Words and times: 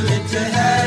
ਆ 0.00 0.77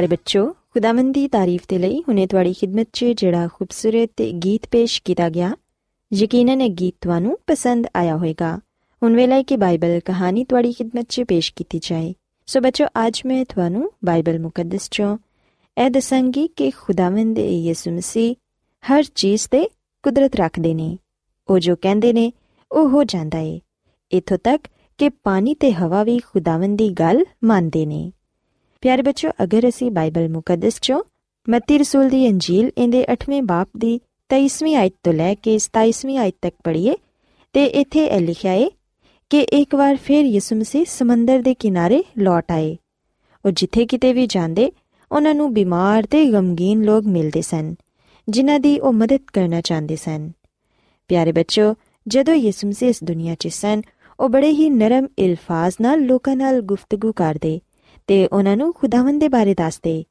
ਪਿਆਰੇ 0.00 0.16
ਬੱਚੋ, 0.16 0.52
ਖੁਦਾਵੰਦ 0.52 1.14
ਦੀ 1.14 1.28
ਤਾਰੀਫ 1.28 1.62
ਤੇ 1.68 1.78
ਲਈ 1.78 2.00
ਹੁਨੇ 2.00 2.26
ਤੁਹਾਡੀ 2.26 2.52
ਖidmat 2.52 2.84
'ਚ 2.92 3.04
ਜਿਹੜਾ 3.04 3.48
ਖੂਬਸੂਰਤ 3.54 4.22
ਗੀਤ 4.22 4.68
ਪੇਸ਼ 4.70 5.02
ਕੀਤਾ 5.02 5.28
ਗਿਆ, 5.28 5.56
ਯਕੀਨਨ 6.12 6.60
ਇਹ 6.60 6.70
ਗੀਤ 6.70 6.94
ਤੁਹਾਨੂੰ 7.00 7.38
ਪਸੰਦ 7.46 7.86
ਆਇਆ 7.96 8.16
ਹੋਵੇਗਾ। 8.16 8.60
ਹੁਣ 9.02 9.16
ਵੇਲੇ 9.16 9.42
ਕਿ 9.42 9.56
ਬਾਈਬਲ 9.56 10.00
ਕਹਾਣੀ 10.00 10.44
ਤੁਹਾਡੀ 10.44 10.72
ਖidmat 10.72 11.04
'ਚ 11.08 11.22
ਪੇਸ਼ 11.28 11.52
ਕੀਤੀ 11.56 11.80
ਜਾਏ। 11.82 12.14
ਸੋ 12.46 12.60
ਬੱਚੋ, 12.60 12.86
ਅੱਜ 13.06 13.22
ਮੈਂ 13.26 13.44
ਤੁਹਾਨੂੰ 13.44 13.90
ਬਾਈਬਲ 14.04 14.38
ਮੁਕੱਦਸ 14.38 14.84
'ਚੋਂ 14.84 15.18
ਇਹ 15.78 15.90
ਦੱਸਾਂਗੀ 15.90 16.48
ਕਿ 16.48 16.70
ਖੁਦਾਵੰਦ 16.70 17.38
ਯਿਸੂ 17.38 17.90
ਮਸੀਹ 17.90 18.34
ਹਰ 18.92 19.04
ਚੀਜ਼ 19.14 19.48
ਤੇ 19.50 19.68
ਕੁਦਰਤ 20.02 20.34
ਰੱਖਦੇ 20.34 20.74
ਨੇ। 20.74 20.98
ਉਹ 21.50 21.58
ਜੋ 21.58 21.76
ਕਹਿੰਦੇ 21.76 22.12
ਨੇ, 22.12 22.32
ਉਹ 22.72 22.88
ਹੋ 22.88 23.04
ਜਾਂਦਾ 23.04 23.38
ਏ। 23.38 23.60
ਇਥੋਂ 24.12 24.38
ਤੱਕ 24.44 24.68
ਕਿ 24.98 25.08
ਪਾਣੀ 25.08 25.54
ਤੇ 25.54 25.72
ਹਵਾ 25.72 26.04
ਵੀ 26.04 26.18
ਖੁਦਾਵੰਦ 26.18 26.78
ਦੀ 26.78 26.88
ਗੱਲ 26.88 27.24
ਮੰਨਦੇ 27.44 27.86
ਨੇ। 27.86 28.12
ਪਿਆਰੇ 28.82 29.02
ਬੱਚੋ 29.02 29.30
ਅਗਰ 29.42 29.68
ਅਸੀਂ 29.68 29.90
ਬਾਈਬਲ 29.90 30.28
ਮੁਕੱਦਸ 30.28 30.80
ਚੋਂ 30.80 31.02
ਮਤੀ 31.50 31.78
ਰਸੂਲ 31.78 32.08
ਦੀ 32.08 32.28
ਅੰਜੀਲ 32.28 32.70
ਇਹਦੇ 32.78 33.04
8ਵੇਂ 33.12 33.42
ਬਾਪ 33.42 33.68
ਦੀ 33.78 34.00
23ਵੀਂ 34.30 34.76
ਆਇਤ 34.76 34.94
ਤੋਂ 35.02 35.12
ਲੈ 35.12 35.34
ਕੇ 35.34 35.58
27ਵੀਂ 35.58 36.18
ਆਇਤ 36.18 36.34
ਤੱਕ 36.42 36.54
ਪੜ੍ਹੀਏ, 36.64 36.94
ਤੇ 37.52 37.64
ਇੱਥੇ 37.64 38.04
ਇਹ 38.04 38.20
ਲਿਖਿਆ 38.20 38.52
ਹੈ 38.52 38.68
ਕਿ 39.30 39.40
ਇੱਕ 39.40 39.74
ਵਾਰ 39.74 39.96
ਫਿਰ 39.96 40.24
ਯਿਸੂ 40.24 40.56
ਮਸੀਹ 40.56 40.84
ਸਮੁੰਦਰ 40.84 41.42
ਦੇ 41.42 41.54
ਕਿਨਾਰੇ 41.54 42.02
ਲੌਟ 42.18 42.52
ਆਏ। 42.52 42.76
ਉਹ 43.44 43.50
ਜਿੱਥੇ 43.50 43.86
ਕਿਤੇ 43.86 44.12
ਵੀ 44.12 44.26
ਜਾਂਦੇ, 44.26 44.72
ਉਹਨਾਂ 45.12 45.34
ਨੂੰ 45.34 45.52
ਬਿਮਾਰ 45.54 46.06
ਤੇ 46.06 46.24
ਗਮਗੀਨ 46.32 46.82
ਲੋਕ 46.82 47.06
ਮਿਲਦੇ 47.06 47.42
ਸਨ, 47.42 47.74
ਜਿਨ੍ਹਾਂ 48.28 48.60
ਦੀ 48.60 48.78
ਉਹ 48.78 48.92
ਮਦਦ 48.92 49.20
ਕਰਨਾ 49.32 49.60
ਚਾਹੁੰਦੇ 49.60 49.96
ਸਨ। 49.96 50.30
ਪਿਆਰੇ 51.08 51.32
ਬੱਚੋ 51.32 51.74
ਜਦੋਂ 52.06 52.34
ਯਿਸੂ 52.34 52.68
ਮਸੀਹ 52.68 52.88
ਇਸ 52.88 53.04
ਦੁਨੀਆ 53.04 53.34
'ਚ 53.34 53.48
ਸਨ, 53.48 53.82
ਉਹ 54.20 54.28
ਬੜੇ 54.28 54.50
ਹੀ 54.50 54.70
ਨਰਮ 54.70 55.06
ਇਲਫਾਜ਼ 55.18 55.74
ਨਾਲ 55.80 56.00
ਲੋਕਾਂ 56.00 56.36
ਨਾਲ 56.36 56.60
ਗੁਫ਼ਤਗੂ 56.62 57.12
ਕਰਦੇ 57.12 57.60
ਤੇ 58.10 58.26
ਉਹਨਾਂ 58.26 58.56
ਨੂੰ 58.56 58.72
ਖੁਦਾਵੰਦ 58.72 59.20
ਦੇ 59.20 59.28
ਬਾਰੇ 59.28 59.54
ਦੱਸਦੇ, 59.54 60.04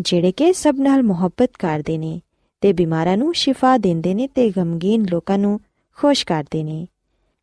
ਜਿਹੜੇ 0.00 0.32
ਕਿ 0.32 0.52
ਸਭ 0.52 0.76
ਨਾਲ 0.78 1.02
ਮੁਹੱਬਤ 1.02 1.50
ਕਰਦੇ 1.58 1.98
ਨੇ 1.98 2.20
ਤੇ 2.60 2.72
ਬਿਮਾਰਾਂ 2.72 3.16
ਨੂੰ 3.16 3.34
ਸ਼ਿਫਾ 3.34 3.76
ਦਿੰਦੇ 3.78 4.14
ਨੇ 4.14 4.28
ਤੇ 4.28 4.50
ਗਮਗੀਨ 4.50 5.06
ਲੋਕਾਂ 5.10 5.38
ਨੂੰ 5.38 5.60
ਖੁਸ਼ 5.98 6.26
ਕਰਦੇ 6.26 6.62
ਨੇ। 6.62 6.86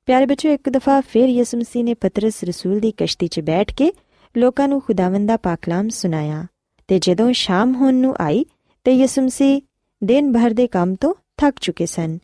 ਪਿਆਰੇ 0.05 0.25
ਬੱਚੋ, 0.25 0.49
ਇੱਕ 0.49 0.69
ਦਫਾ 0.69 1.01
ਫਿਰ 1.01 1.29
ਯਿਸੂ 1.29 1.57
ਮਸੀਹ 1.57 1.83
ਨੇ 1.83 1.93
ਪਤਰਸ 1.93 2.43
ਰਸੂਲ 2.43 2.79
ਦੀ 2.79 2.93
ਕਸ਼ਤੀ 2.97 3.27
'ਚ 3.27 3.39
ਬੈਠ 3.39 3.73
ਕੇ 3.73 3.91
ਲੋਕਾਂ 4.37 4.67
ਨੂੰ 4.67 4.81
ਖੁਦਾਵੰਦ 4.81 5.27
ਦਾ 5.27 5.37
ਪਾਕਲਾਮ 5.37 5.89
ਸੁਣਾਇਆ 5.89 6.45
ਤੇ 6.87 6.99
ਜਦੋਂ 6.99 7.31
ਸ਼ਾਮ 7.33 7.75
ਹੋਣ 7.75 7.93
ਨੂੰ 7.93 8.15
ਆਈ 8.21 8.45
ਤੇ 8.83 8.91
ਯਿਸੂ 8.91 9.21
ਮਸੀਹ 9.21 9.61
ਦਿਨ 10.03 10.33
ਭਰ 10.33 10.51
ਦੇ 10.51 10.67
ਕੰਮ 10.67 10.95
ਤੋਂ 10.95 11.13
ਥੱਕ 11.37 11.59
ਚੁੱਕੇ 11.61 11.85
ਸਨ। 11.85 12.17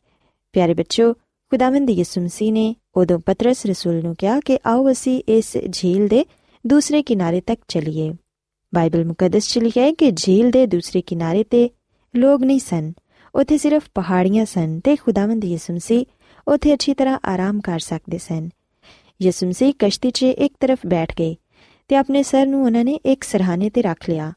ਪਿਆਰੇ 0.54 0.74
ਬੱਚੋ, 0.74 1.13
ਖੁਦਾਵੰਦ 1.13 1.90
ਯਿਸੂ 1.90 2.22
ਮਸੀਹ 2.22 2.54
ਨੇ 2.54 2.75
ਉਦੋਂ 2.96 3.20
ਪਤਰਸ 3.20 3.66
ਰਸੂਲ 3.66 4.02
ਨੂੰ 4.04 4.16
ਕਿਹਾ 4.16 4.40
ਕਿ 4.40 4.60
ਆਓ 4.66 4.92
ਅਸੀਂ 4.92 5.24
ਇਸ 5.30 5.58
ਝੀਲ 5.72 6.08
ਦੇ 6.08 6.25
ਦੂਸਰੇ 6.68 7.04
ਕਿਨਾਰੇ 7.04 7.42
ਤੱਕ 7.42 7.62
ਚਲੀਏ। 7.68 8.14
ਬਾਈਬਲ 8.75 9.06
ਮੁਕੱਦਸ 9.06 9.48
'ਚ 9.48 9.60
ਲਿਖਿਆ 9.60 9.84
ਹੈ 9.84 9.92
ਕਿ 9.92 10.12
ਝੀਲ 10.12 10.52
ਦੇ 10.52 10.66
ਦੂਸਰੇ 10.68 11.02
ਕਿਨਾਰੇ 11.02 11.44
ਤੇ 11.44 11.69
ਲੋਕ 12.16 12.42
ਨਹੀਂ 12.42 12.60
ਸਨ। 12.60 12.94
ਉੱਥੇ 13.36 13.58
ਸਿਰਫ 13.58 13.84
ਪਹਾੜੀਆਂ 13.96 14.46
ਸਨ 14.46 14.80
ਤੇ 14.80 14.96
ਖੁਦਾਵੰਦ 14.96 15.46
ਯਿਸੂ 15.46 15.74
ਮਸੀਹ 15.74 16.06
ਉੱਥੇ 16.48 16.74
ਅੱਛੀ 16.74 16.94
ਤਰ੍ਹਾਂ 16.94 17.19
ਆਰਾਮ 17.25 17.62
ਕਰ 17.62 17.80
ਸਕਦੇ 17.80 18.18
ਸਨ। 18.18 18.50
ਯਿਸੂ 19.22 19.48
ਮਸੀਹ 19.48 19.74
ਕਸ਼ਤੀ 19.80 20.12
'ਚ 20.12 20.24
ਇੱਕ 20.24 20.54
ਤਰਫ 20.60 20.80
ਬੈਠ 20.88 21.14
ਗਏ 21.19 21.36
ਤੇ 21.88 21.96
ਆਪਣੇ 21.96 22.24
ਸਰ 22.24 22.46
ਨੂੰ 22.46 22.64
ਉਹਨਾਂ 22.64 22.86
ਨੇ 22.86 22.94
ਇੱਕ 22.94 23.24
ਸਰਹਾਨੇ 23.24 23.70
ਤੇ 23.70 23.81
ਰੱਖ 23.81 24.10
ਲਿਆ। 24.10 24.34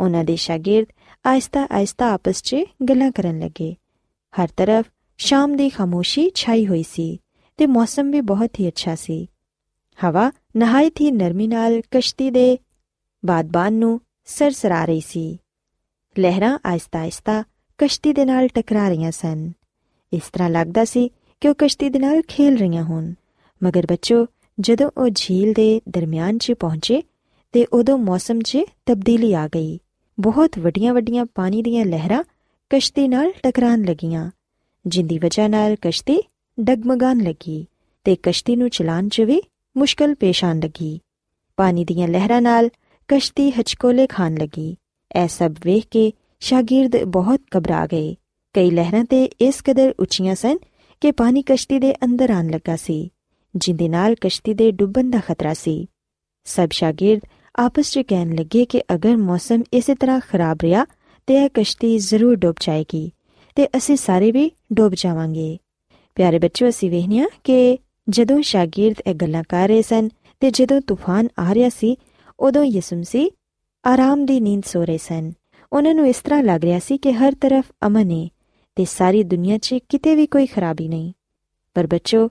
ਉਹਨਾਂ 0.00 0.24
ਦੇ 0.24 0.36
ਸ਼ਾਗਿਰਦ 0.36 0.86
ਆਇਸਤਾ 1.26 1.66
ਆਇਸਤਾ 1.72 2.12
ਆਪਸ 2.12 2.42
'ਚ 2.42 2.56
ਗੱਲਾਂ 2.90 3.10
ਕਰਨ 3.10 3.38
ਲੱਗੇ। 3.38 3.74
ਹਰ 4.42 4.48
ਤਰਫ 4.56 4.84
ਸ਼ਾਮ 5.18 5.56
ਦੀ 5.56 5.68
ਖਾਮੋਸ਼ੀ 5.68 6.30
ਛਾਈ 6.34 6.66
ਹੋਈ 6.66 6.82
ਸੀ 6.82 7.18
ਤੇ 7.56 7.66
ਮੌਸਮ 7.66 8.10
ਵੀ 8.10 8.20
ਬਹੁਤ 8.20 8.60
ਹੀ 8.60 8.68
ਅੱਛਾ 8.68 8.94
ਸੀ। 8.94 9.26
ਹਵਾ 10.04 10.32
ਨਹਾਇਤ 10.56 11.00
ਹੀ 11.00 11.10
ਨਰਮੀ 11.10 11.46
ਨਾਲ 11.46 11.80
ਕਸ਼ਤੀ 11.90 12.30
ਦੇ 12.30 12.58
ਬਾਦਬਾਨ 13.26 13.72
ਨੂੰ 13.72 14.00
ਸਰਸਰਾ 14.26 14.84
ਰਹੀ 14.84 15.00
ਸੀ। 15.00 15.38
ਲਹਿਰਾਂ 16.18 16.58
ਆਇਸਤਾ 16.66 16.98
ਆਇਸਤਾ 16.98 17.44
ਕਸ਼ਤੀ 17.78 18.12
ਦੇ 18.12 18.24
ਨਾਲ 18.24 18.48
ਟਕਰਾ 18.48 18.88
ਰਹੀਆਂ 18.88 19.10
ਸਨ। 19.10 19.52
ਇਸ 20.12 20.22
ਤਰ੍ਹਾਂ 20.32 20.50
ਲੱਗਦਾ 20.50 20.84
ਸੀ 20.84 21.10
ਕਿ 21.40 21.48
ਉਹ 21.48 21.54
ਕਸ਼ਤੀ 21.58 21.88
ਦੇ 21.88 21.98
ਨਾਲ 21.98 22.22
ਖੇਲ 22.28 22.56
ਰਹੀਆਂ 22.56 22.84
ਹੋਣ। 22.84 23.12
ਮਗਰ 23.62 23.86
ਬੱਚੋ, 23.88 24.26
ਜਦੋਂ 24.60 24.90
ਉਹ 24.96 25.08
ਝੀਲ 25.14 25.52
ਦੇ 25.52 25.80
ਦਰਮਿਆਨ 25.88 26.38
'ਚ 26.38 26.52
ਪਹੁੰਚੇ 26.52 27.02
ਤੇ 27.52 27.66
ਉਦੋਂ 27.72 27.98
ਮੌਸਮ 27.98 28.40
'ਚ 28.40 28.58
ਤਬਦੀਲੀ 28.86 29.34
ਆ 29.34 29.48
ਗਈ। 29.48 29.78
ਬਹੁਤ 30.20 30.58
ਵੱਡੀਆਂ-ਵੱਡੀਆਂ 30.58 31.26
ਪਾਣੀ 31.34 31.62
ਦੀਆਂ 31.62 31.86
ਲਹਿਰਾਂ 31.86 32.24
ਕਸ਼ਤੀ 32.70 33.08
ਨਾਲ 33.08 33.32
ਟਕਰਾਣ 33.42 33.82
ਲੱਗੀਆਂ, 33.82 34.30
ਜਿੰਦੀ 34.86 35.18
ਵਜ੍ਹਾ 35.18 35.48
ਨਾਲ 35.48 35.76
ਕਸ਼ਤੀ 35.82 36.28
ਡਗਮਗਾਣ 36.60 37.18
ਲੱਗੀ 37.18 37.66
ਤੇ 38.04 38.16
ਕਸ਼ਤੀ 38.22 38.56
ਨੂੰ 38.56 38.70
ਚਲਾਉਣ 38.70 39.08
'ਚ 39.08 39.20
ਵੀ 39.20 39.42
ਮੁਸ਼ਕਲ 39.76 40.14
ਪੇਸ਼ 40.14 40.44
ਆਣ 40.44 40.60
ਲੱਗੀ। 40.60 41.00
ਪਾਣੀ 41.56 41.84
ਦੀਆਂ 41.84 42.08
ਲਹਿਰਾਂ 42.08 42.42
ਨਾਲ 42.42 42.68
ਕਸ਼ਤੀ 43.08 43.50
ਹਚਕੋਲੇ 43.50 44.06
ਖਾਣ 44.06 44.34
ਲੱਗੀ। 44.34 44.76
ਇਹ 45.22 45.28
ਸਭ 45.28 45.52
ਵੇਖ 45.64 45.86
ਕੇ 45.90 46.12
ਸ਼ਾਗਿਰਦ 46.40 47.04
ਬਹੁਤ 47.04 47.40
ਘਬਰਾ 47.56 47.86
ਗਏ। 47.86 48.14
ਕਈ 48.54 48.70
ਲਹਿਰਾਂ 48.70 49.04
ਤੇ 49.04 49.24
ਇਸ 49.40 49.62
ਕਦਰ 49.64 49.94
ਉੱਚੀਆਂ 50.00 50.34
ਸਨ 50.34 50.58
ਕਿ 51.00 51.12
ਪਾਣੀ 51.12 51.42
ਕਸ਼ਤੀ 51.42 51.78
ਦੇ 51.78 51.94
ਅੰਦਰ 51.94 52.30
ਆਣ 52.30 52.50
ਲੱਗਾ 52.50 52.76
ਸੀ, 52.76 53.10
ਜਿੰਦੇ 53.56 53.88
ਨਾਲ 53.88 54.14
ਕਸ਼ਤੀ 54.20 54.54
ਦੇ 54.54 54.70
ਡੁੱਬਣ 54.70 55.10
ਦਾ 55.10 55.20
ਖਤਰਾ 55.20 55.54
ਸੀ। 55.54 55.86
ਸਭ 56.44 56.68
ਸ਼ਾਗਿਰਦ 56.72 57.20
ਆਪਸ 57.56 57.96
ਵਿੱਚ 57.96 58.08
ਕਹਿਣ 58.08 58.34
ਲੱਗੇ 58.34 58.64
ਕਿ 58.64 58.82
ਅਗਰ 58.94 59.16
ਮੌਸਮ 59.16 59.62
ਇਸੇ 59.72 59.94
ਤਰ੍ਹਾਂ 59.94 60.20
ਖਰਾਬ 60.20 60.58
ਰਿਹਾ 60.62 60.86
ਤੇ 61.26 61.34
ਇਹ 61.34 61.48
ਕਸ਼ਤੀ 61.54 61.98
ਜ਼ਰੂਰ 61.98 62.34
ਡੁੱਬ 62.34 62.56
ਜਾਏਗੀ 62.60 63.10
ਤੇ 63.54 63.66
ਅਸੀਂ 63.66 63.96
ਸਾਰੇ 63.96 64.32
ਵੀ 64.32 64.50
ਡੁੱਬ 64.72 64.94
ਜਾਵਾਂਗੇ। 64.94 65.58
ਪਿਆਰੇ 66.14 66.38
ਬੱਚਿਓ, 66.38 66.68
ਅਸੀਂ 66.68 66.90
ਵੇਖਿਆ 66.90 67.26
ਕਿ 67.44 67.78
ਜਦੋਂ 68.08 68.42
ਸ਼ਾਗਿਰਦ 68.42 68.96
ਇਹ 69.06 69.14
ਗੱਲਾਂ 69.14 69.44
ਕਰ 69.48 69.68
ਰਹੇ 69.68 69.82
ਸਨ 69.82 70.08
ਤੇ 70.40 70.50
ਜਦੋਂ 70.50 70.80
ਤੂਫਾਨ 70.80 71.28
ਆ 71.38 71.54
ਰਿਹਾ 71.54 71.68
ਸੀ, 71.68 71.98
ਉਦੋਂ 72.40 72.64
ਯਿਸੂ 72.64 72.96
ਮਸੀਹ 72.96 73.30
ਆਰਾਮ 73.86 74.26
ਦੀ 74.26 74.40
ਨੀਂਦ 74.40 74.62
ਸੋ 74.64 74.84
ਰਹੇ 74.84 74.98
ਸਨ। 74.98 75.32
ਉਹਨਾਂ 75.72 75.94
ਨੂੰ 75.94 76.08
ਇਸ 76.08 76.20
ਤਰ੍ਹਾਂ 76.20 76.42
ਲੱਗ 76.42 76.64
ਰਿਹਾ 76.64 76.78
ਸੀ 76.78 76.98
ਕਿ 76.98 77.12
ਹਰ 77.12 77.34
ਤਰਫ 77.34 77.64
ਅਮਨ 77.86 78.10
ਹੈ 78.10 78.28
ਤੇ 78.76 78.84
ਸਾਰੀ 78.84 79.24
ਦੁਨੀਆ 79.24 79.58
'ਚ 79.58 79.74
ਕਿਤੇ 79.88 80.16
ਵੀ 80.16 80.26
ਕੋਈ 80.26 80.46
ਖਰਾਬੀ 80.46 80.88
ਨਹੀਂ। 80.88 81.12
ਪਰ 81.74 81.86
ਬੱਚੋ, 81.86 82.28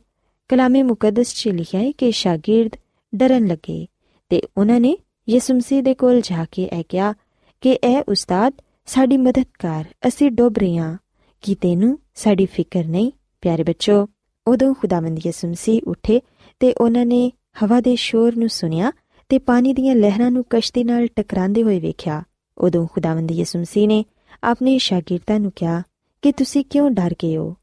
ਕਲਾਮੇ 0.47 0.83
ਮੁਕੱਦਸ 0.83 1.33
'ਚ 1.33 1.47
ਲਿਖਿਆ 1.47 1.81
ਹੈ 1.81 1.91
ਕਿ 1.91 2.11
ਸ਼ਾਗਿਰਦ 2.11 2.71
ਡਰਨ 3.15 3.47
ਲੱਗੇ 3.47 3.87
ਤੇ 4.29 4.41
ਉਹਨਾਂ 4.57 4.79
ਨੇ 4.79 4.97
ਯਿਸੂ 5.29 5.53
ਮਸੀਹ 5.53 5.83
ਦੇ 5.83 5.93
ਕੋਲ 5.93 6.21
ਜਾ 6.21 6.45
ਕੇ 6.51 6.63
ਇਹ 6.63 6.83
ਕਿਹਾ 6.89 7.13
ਕਿ 7.61 7.79
ਐ 7.83 8.01
ਉਸਤਾਦ 8.09 8.53
ਸਾਡੀ 8.85 9.17
ਮਦਦ 9.17 9.45
ਕਰ 9.59 9.85
ਅਸੀਂ 10.07 10.31
ਡੁੱਬ 10.31 10.53
ਰਹੇ 10.57 10.77
ਹਾਂ। 10.77 10.97
ਕੀ 11.41 11.55
ਤੈਨੂੰ 11.55 11.99
ਸਾਡੀ 12.15 12.45
ਫਿਕਰ 12.45 12.85
ਨਹੀਂ? 12.85 13.11
ਪਿਆਰੇ 13.41 13.63
ਬੱਚੋ 13.63 14.07
ਉਦੋਂ 14.47 14.73
ਖੁਦਾਵੰਦ 14.73 15.19
ਯਿਸੂ 15.25 15.47
ਮਸੀਹ 15.47 15.81
ਉੱਠੇ 15.87 16.21
ਤੇ 16.59 16.73
ਉਹਨਾਂ 16.73 17.05
ਨੇ 17.05 17.31
ਹਵਾ 17.63 17.81
ਦੇ 17.81 17.95
ਸ਼ੋਰ 17.95 18.35
ਨੂੰ 18.35 18.49
ਸੁਨਿਆ 18.49 18.91
ਤੇ 19.29 19.39
ਪਾਣੀ 19.39 19.73
ਦੀਆਂ 19.73 19.95
ਲਹਿਰਾਂ 19.95 20.31
ਨੂੰ 20.31 20.45
ਕਸ਼ਤੀ 20.49 20.83
ਨਾਲ 20.83 21.07
ਟਕਰਾਉਂਦੇ 21.07 21.63
ਹੋਏ 21.63 21.79
ਵੇਖਿਆ। 21.79 22.23
ਉਦੋਂ 22.57 22.87
ਖੁਦਾਵੰਦ 22.91 23.31
ਯਿਸੂ 23.31 23.59
ਮਸੀਹ 23.59 23.87
ਨੇ 23.87 24.05
ਆਪਣੇ 24.43 24.77
ਸ਼ਾਗਿਰਦਾਂ 24.77 25.39
ਨੂੰ 25.39 25.51
ਕਿਹਾ, 25.55 25.83
ਕਿ 26.21 26.31
ਤੁਸੀਂ 26.31 26.65
ਕਿਉਂ 26.65 26.91
ਡਰ 26.91 27.15
ਗਏ 27.23 27.37
ਹੋ? 27.37 27.55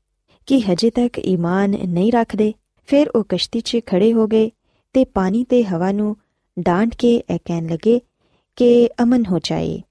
ਕਿ 0.46 0.60
ਹਜੇ 0.60 0.90
ਤੱਕ 0.90 1.18
ਈਮਾਨ 1.18 1.70
ਨਹੀਂ 1.70 2.12
ਰੱਖਦੇ? 2.12 2.52
ਫਿਰ 2.86 3.08
ਉਹ 3.08 3.24
ਕਸ਼ਤੀ 3.28 3.60
'ਚ 3.60 3.78
ਖੜੇ 3.86 4.12
ਹੋ 4.12 4.26
ਗਏ 4.26 4.50
ਤੇ 4.92 5.04
ਪਾਣੀ 5.04 5.44
ਤੇ 5.44 5.64
ਹਵਾ 5.64 5.92
ਨੂੰ 5.92 6.16
ਡਾਂਟ 6.60 6.94
ਕੇ 6.94 7.22
ਇਹ 7.30 7.38
ਕਹਿਣ 7.44 7.66
ਲੱਗੇ 7.66 8.00
ਕਿ 8.56 8.88
ਅਮਨ 9.02 9.24
ਹੋ 9.30 9.38
ਜਾਏ। 9.38 9.82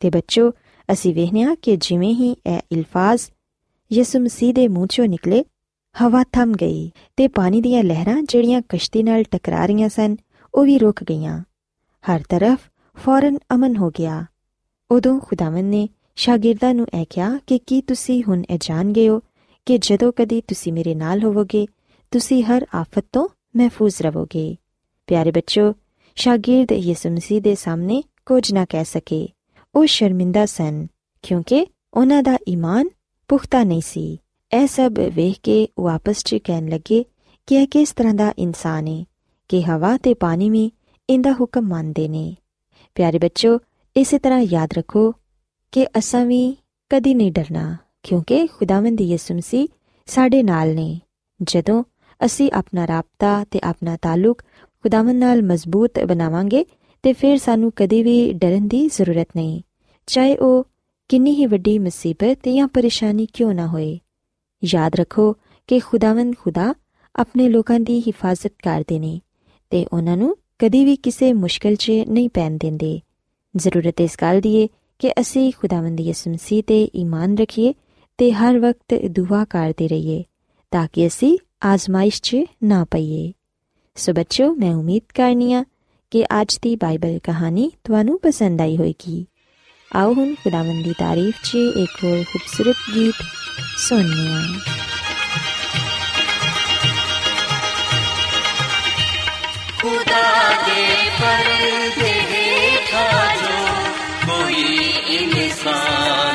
ਤੇ 0.00 0.10
ਬੱਚੋ, 0.10 0.50
ਅਸੀਂ 0.92 1.14
ਵੇਖਿਆ 1.14 1.54
ਕਿ 1.54 1.76
ਜਿਵੇਂ 1.76 2.14
ਹੀ 2.14 2.30
ਇਹ 2.30 2.58
ਇਲਫਾਜ਼ 2.72 3.22
ਯਿਸੂ 3.92 4.18
ਮਸੀਹ 4.18 4.54
ਦੇ 4.54 4.68
ਮੂੰਹ 4.68 4.84
'ਚੋਂ 4.84 5.06
ਨਿਕਲੇ 5.06 5.44
ਹਵਾ 5.94 6.24
ਥੰਮ 6.32 6.52
ਗਈ 6.52 6.90
ਤੇ 7.16 7.28
ਪਾਣੀ 7.28 7.60
ਦੀਆਂ 7.60 7.84
ਲਹਿਰਾਂ 7.84 8.22
ਜਿਹੜੀਆਂ 8.22 8.62
ਕਸ਼ਤੀ 8.68 9.02
ਨਾਲ 9.02 9.22
ਟਕਰਾ 9.22 9.66
ਰਹੀਆਂ 9.66 9.88
ਸਨ, 9.88 10.16
ਉਹ 10.54 10.64
ਵੀ 10.64 10.78
ਰੁਕ 10.78 11.04
ਗਈਆਂ। 11.04 11.42
ਹਰ 12.02 12.22
ਤਰਫ 12.28 12.58
ਫੌਰਨ 13.04 13.38
ਅਮਨ 13.54 13.76
ਹੋ 13.76 13.90
ਗਿਆ। 13.90 14.26
ਉਦੋਂ 14.90 15.20
ਖੁਦਾਵੰ 15.20 15.64
ਨੇ 15.64 15.88
ਸ਼ਾਗਿਰਦਾਂ 16.16 16.74
ਨੂੰ 16.74 16.86
ਇਹ 17.00 17.06
ਕਿਹਾ 17.10 17.38
ਕਿ 17.46 17.58
ਕੀ 17.58 17.80
ਤੁਸੀਂ 17.80 18.22
ਹੁਣ 18.28 18.42
ਇਹ 18.50 18.58
ਜਾਣ 18.60 18.92
ਗਏ 18.92 19.08
ਹੋ 19.08 19.20
ਕਿ 19.66 19.78
ਜਦੋਂ 19.78 20.12
ਕਦੀ 20.16 20.40
ਤੁਸੀਂ 20.40 20.72
ਮੇਰੇ 20.72 20.94
ਨਾਲ 20.94 21.22
ਹੋਵੋਗੇ, 21.22 21.66
ਤੁਸੀਂ 22.10 22.44
ਹਰ 22.44 22.66
ਆਫਤ 22.74 23.04
ਤੋਂ 23.12 23.28
ਮਹਿਫੂਜ਼ 23.56 24.02
ਰਹੋਗੇ। 24.02 24.56
ਪਿਆਰੇ 25.06 25.30
ਬੱਚੋ 25.30 25.74
ਸ਼ਾਗਿਰਦ 26.14 26.72
ਯਿਸੂ 26.72 27.10
ਮਸੀਹ 27.10 27.42
ਦੇ 27.42 27.54
ਸਾਹਮਣੇ 27.54 28.02
ਕੁਝ 28.26 28.52
ਨਾ 28.52 28.64
ਕਹਿ 28.64 28.84
ਸਕੇ। 28.84 29.28
ਉਹ 29.74 29.86
ਸ਼ਰਮਿੰਦਾ 29.86 30.46
ਸਨ, 30.46 30.86
ਕਿਉਂਕਿ 31.22 31.66
ਉਹਨਾਂ 31.94 32.22
ਦਾ 32.22 32.38
ਈਮਾਨ 32.48 32.88
ਪੁਖਤਾ 33.28 33.64
ਨਹੀਂ 33.64 33.80
ਸੀ। 33.80 34.18
ਇਹ 34.54 34.66
ਸਭ 34.66 34.92
ਵੇਖ 35.14 35.36
ਕੇ 35.42 35.68
ਉਹ 35.78 35.88
ਆਪਸ 35.88 36.22
'ਚ 36.24 36.34
ਕਹਿਣ 36.44 36.68
ਲੱਗੇ 36.68 37.04
ਕਿ 37.46 37.54
ਇਹ 37.54 37.66
ਕਿਸ 37.66 37.92
ਤਰ੍ਹਾਂ 37.92 38.14
ਦਾ 38.14 38.32
ਇਨਸਾਨ 38.38 38.86
ਹੈ 38.88 39.04
ਕਿ 39.48 39.62
ਹਵਾ 39.62 39.96
ਤੇ 39.96 40.14
ਪਾਣੀ 40.14 40.50
ਵੀ 40.50 40.70
ਇਹਦਾ 41.10 41.32
ਹੁਕਮ 41.32 41.62
ਮੰਨਦੇ 41.62 42.08
ਨੇ। 42.08 42.36
ਪਿਆਰੇ 42.94 43.18
ਬੱਚੋ, 43.18 43.58
ਇਸੇ 43.96 44.18
ਤਰ੍ਹਾਂ 44.18 44.40
ਯਾਦ 44.40 44.70
ਰੱਖੋ 44.72 45.14
ਕਿ 45.72 45.86
ਅਸਾਂ 45.98 46.26
ਵੀ 46.26 46.56
ਕਦੀ 46.90 47.14
ਨਹੀਂ 47.14 47.32
ਡਰਨਾ, 47.32 47.76
ਕਿਉਂਕਿ 48.02 48.46
ਖੁਦਾਵੰਦ 48.46 49.00
ਯਿਸੂ 49.00 49.34
ਮਸੀਹ 49.34 49.68
ਸਾਡੇ 50.06 50.42
ਨਾਲ 50.42 50.74
ਨੇ। 50.74 51.00
ਜਦੋਂ 51.42 51.84
ਅਸੀਂ 52.24 52.50
ਆਪਣਾ 52.54 52.86
ਰਾਬਤਾ 52.86 53.44
ਤੇ 53.50 53.60
ਆਪਣਾ 53.64 53.96
ਤਾਲੁਕ 54.02 54.42
ਖੁਦਾਵੰਦ 54.82 55.16
ਨਾਲ 55.16 55.42
ਮਜ਼ਬੂਤ 55.42 56.04
ਬਣਾਵਾਂਗੇ, 56.04 56.66
ਤੇ 57.02 57.12
ਫਿਰ 57.12 57.36
ਸਾਨੂੰ 57.36 57.72
ਕਦੀ 57.76 58.02
ਵੀ 58.02 58.32
ਡਰਨ 58.32 58.68
ਦੀ 58.68 58.88
ਜ਼ਰੂਰਤ 58.88 59.28
ਨਹੀਂ। 59.36 59.62
ਚਾਹੇ 60.06 60.36
ਉਹ 60.36 60.66
ਕਿੰਨੀ 61.08 61.34
ਹੀ 61.34 61.46
ਵੱਡੀ 61.46 61.78
ਮੁਸੀਬਤ 61.78 62.38
ਜਾਂ 62.54 62.68
ਪਰੇਸ਼ਾਨੀ 62.68 63.26
ਕਿਉਂ 63.26 63.54
ਨਾ 63.54 63.66
ਹੋਏ 63.66 63.98
ਯਾਦ 64.64 64.94
ਰੱਖੋ 64.94 65.36
ਕਿ 65.66 65.78
ਖੁਦਾਵੰਦ 65.78 66.34
ਖੁਦਾ 66.38 66.74
ਆਪਣੇ 67.16 67.48
ਲੋਕਾਂ 67.48 67.80
ਦੀ 67.80 68.00
ਹਿਫਾਜ਼ਤ 68.00 68.52
ਕਰਦੇ 68.64 68.98
ਨੇ 68.98 69.20
ਤੇ 69.70 69.86
ਉਹਨਾਂ 69.92 70.16
ਨੂੰ 70.16 70.36
ਕਦੀ 70.58 70.84
ਵੀ 70.84 70.96
ਕਿਸੇ 70.96 71.32
ਮੁਸ਼ਕਲ 71.32 71.74
'ਚ 71.74 71.90
ਨਹੀਂ 71.90 72.28
ਪੈਣ 72.28 72.50
ਦਿੰਦੇ। 72.50 73.00
ਜ਼ਰੂਰਤ 73.56 74.00
ਇਸ 74.00 74.16
ਗੱਲ 74.22 74.40
ਦੀ 74.40 74.62
ਹੈ 74.62 74.68
ਕਿ 74.98 75.12
ਅਸੀਂ 75.12 75.52
ਖੁਦਾਵੰਦ 75.58 76.00
ਯਿਸੂ 76.00 76.30
ਮਸੀਹ 76.30 76.62
ਤੇ 76.66 76.90
ਈਮਾਨ 76.96 77.38
ਰੱਖੀਏ 77.38 77.74
ਤੇ 78.18 78.32
ਹਰ 78.32 78.58
ਵਕਤ 78.58 78.94
ਦੁਆ 78.94 79.44
ਕਰਦੇ 79.44 79.88
ਰਹੀਏ 79.88 80.24
ਤਾਂ 80.70 80.88
ਕਿ 80.92 81.06
ਅਸੀਂ 81.06 81.38
ਆਜ਼ਮਾਇਸ਼ 81.64 82.22
'ਚ 82.22 82.36
ਨਾ 82.64 82.84
ਪਈਏ। 82.84 83.32
ਸੋ 83.94 84.12
ਬੱਚੋ 84.12 84.54
ਮੈਂ 84.54 84.74
ਉਮੀਦ 84.74 85.02
ਕਰਨੀਆ 85.14 85.64
ਕਿ 86.10 86.24
ਅੱਜ 86.24 86.58
ਦੀ 86.62 86.76
ਬਾਈਬਲ 86.76 87.18
ਕਹਾਣੀ 87.18 87.70
ਤੁਹਾਨੂੰ 87.84 88.20
ਪਸੰਦ 88.20 88.60
ਆਈ 88.60 88.76
ਹੋਵੇਗੀ। 88.76 89.26
ਆਓ 89.92 90.12
ਹੁਣ 90.14 90.34
ਖੁਦਾਵੰਦ 90.34 90.84
ਦੀ 90.84 90.92
ਤਾਰੀਫ 90.98 91.38
'ਚ 91.42 91.56
ਇੱਕ 91.76 91.92
ਹੋਰ 92.02 92.22
ਖੂਬਸੂਰਤ 92.24 92.76
ਗੀਤ 92.94 93.22
ਸੁਣੀਏ 93.78 94.42
ਖੁਦਾ 99.80 100.22
ਦੇ 100.66 100.84
ਪਰਦੇ 101.18 102.12
ਦੇਖਾ 102.30 103.34
ਜੋ 103.36 103.56
ਕੋਈ 104.26 104.76
ਇਨਸਾਨ 105.16 106.29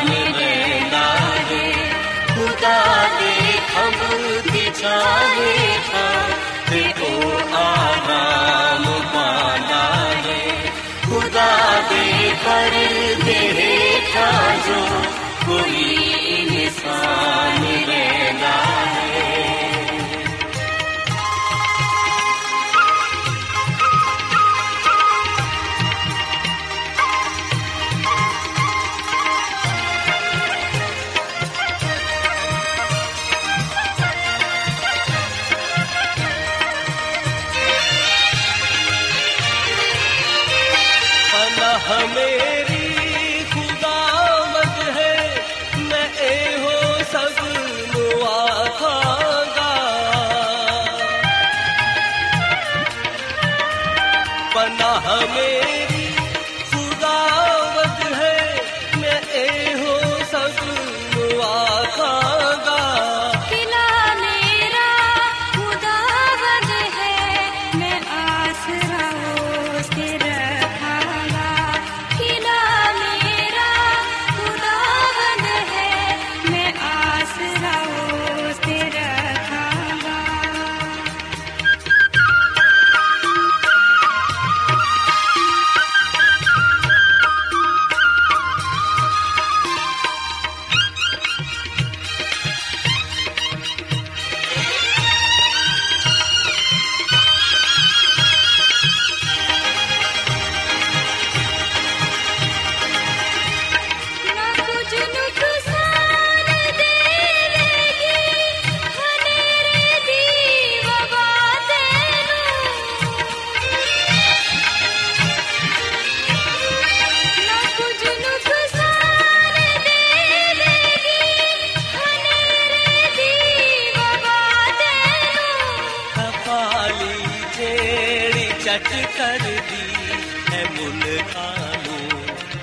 ਜਿਹੜੀ 128.77 129.05
ਕਰਦੀ 129.17 130.15
ਹੈ 130.51 130.63
ਮੁਲਕਾਂ 130.71 131.77
ਨੂੰ 131.77 132.21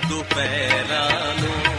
ਦੁਪਹਿਰਾਂ 0.09 1.35
ਨੂੰ 1.41 1.72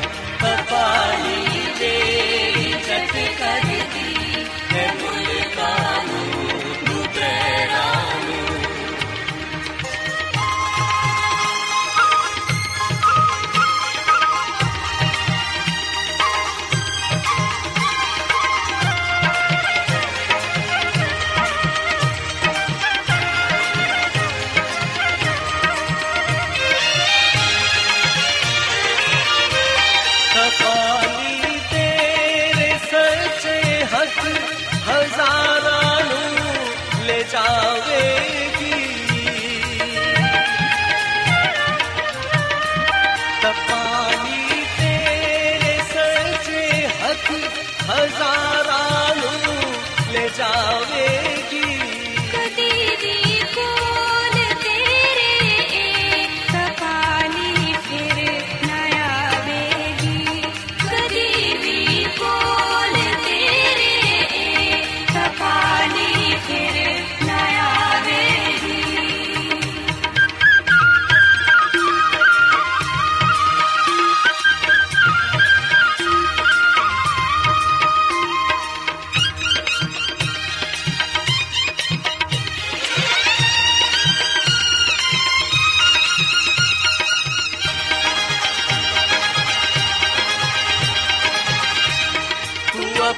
ਨੂੰ 37.32 37.63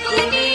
তুমি 0.04 0.54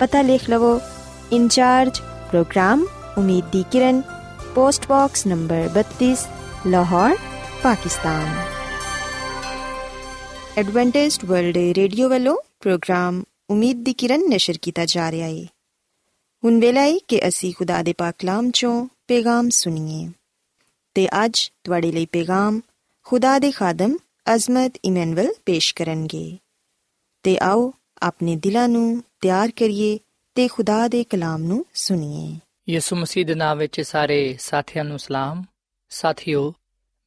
ਪਤਾ 0.00 0.20
ਲਿਖ 0.22 0.50
ਲਵੋ 0.50 0.80
incharge 1.32 2.00
programme 2.30 2.84
Umeed 3.18 3.44
di 3.44 3.64
Kiran 3.72 4.02
post 4.54 4.86
box 4.88 5.26
number 5.26 5.68
32 5.78 6.14
Lahore 6.66 7.16
Pakistan 7.62 8.26
Adventist 10.58 11.24
World 11.24 11.56
Radio 11.76 12.08
ਵੱਲੋਂ 12.08 12.36
ਪ੍ਰੋਗਰਾਮ 12.60 13.22
ਉਮੀਦ 13.50 13.82
ਦੀ 13.84 13.92
ਕਿਰਨ 13.92 14.28
ਨਿਸ਼ਰ 14.28 14.58
ਕੀਤਾ 14.62 14.84
ਜਾ 14.84 15.10
ਰਿਹਾ 15.10 15.26
ਹੈ 15.26 15.44
ਹੁਣ 16.44 16.60
ਵੇਲਾ 16.60 16.80
ਹੈ 16.80 16.98
ਕਿ 17.08 17.20
ਅਸੀਂ 17.28 17.52
ਖੁਦਾ 17.54 17.82
ਦੇ 17.82 17.92
ਪਾਕ 17.92 18.14
ਕਲਾਮ 18.18 18.50
ਚੋਂ 18.50 18.86
ਪੈਗਾਮ 19.08 19.48
ਸੁਣੀਏ 19.48 20.08
ਤੇ 20.94 21.08
ਅੱਜ 21.24 21.50
ਤੁਹਾਡੇ 21.64 21.92
ਲਈ 21.92 22.06
ਪੈਗਾਮ 22.06 22.60
ਖੁਦਾ 23.06 23.38
ਦੇ 23.38 23.50
ਖਾਦਮ 23.50 23.96
ਅਜ਼ਮਤ 24.34 24.78
ਇਮਨੁਅਲ 24.84 25.32
ਪੇਸ਼ 25.46 25.74
ਕਰਨਗੇ 25.74 26.38
ਤੇ 27.22 27.38
ਆਓ 27.42 27.72
ਆਪਣੇ 28.02 28.36
ਦਿਲਾਂ 28.36 28.68
ਨੂੰ 28.68 29.04
ਤਿਆਰ 29.20 29.50
ਕਰੀਏ 29.50 29.98
ਤੇ 30.34 30.48
ਖੁਦਾ 30.48 30.88
ਦੇ 30.88 31.04
ਕਲਾਮ 31.04 31.42
ਨੂੰ 31.42 31.66
ਸੁਣੀਏ। 31.74 32.40
ਯਿਸੂ 32.72 32.96
ਮਸੀਹ 32.96 33.26
ਦੇ 33.26 33.34
ਨਾਮ 33.34 33.58
ਵਿੱਚ 33.58 33.80
ਸਾਰੇ 33.80 34.36
ਸਾਥੀਆਂ 34.40 34.84
ਨੂੰ 34.84 34.98
ਸਲਾਮ। 34.98 35.44
ਸਾਥਿਓ, 35.88 36.54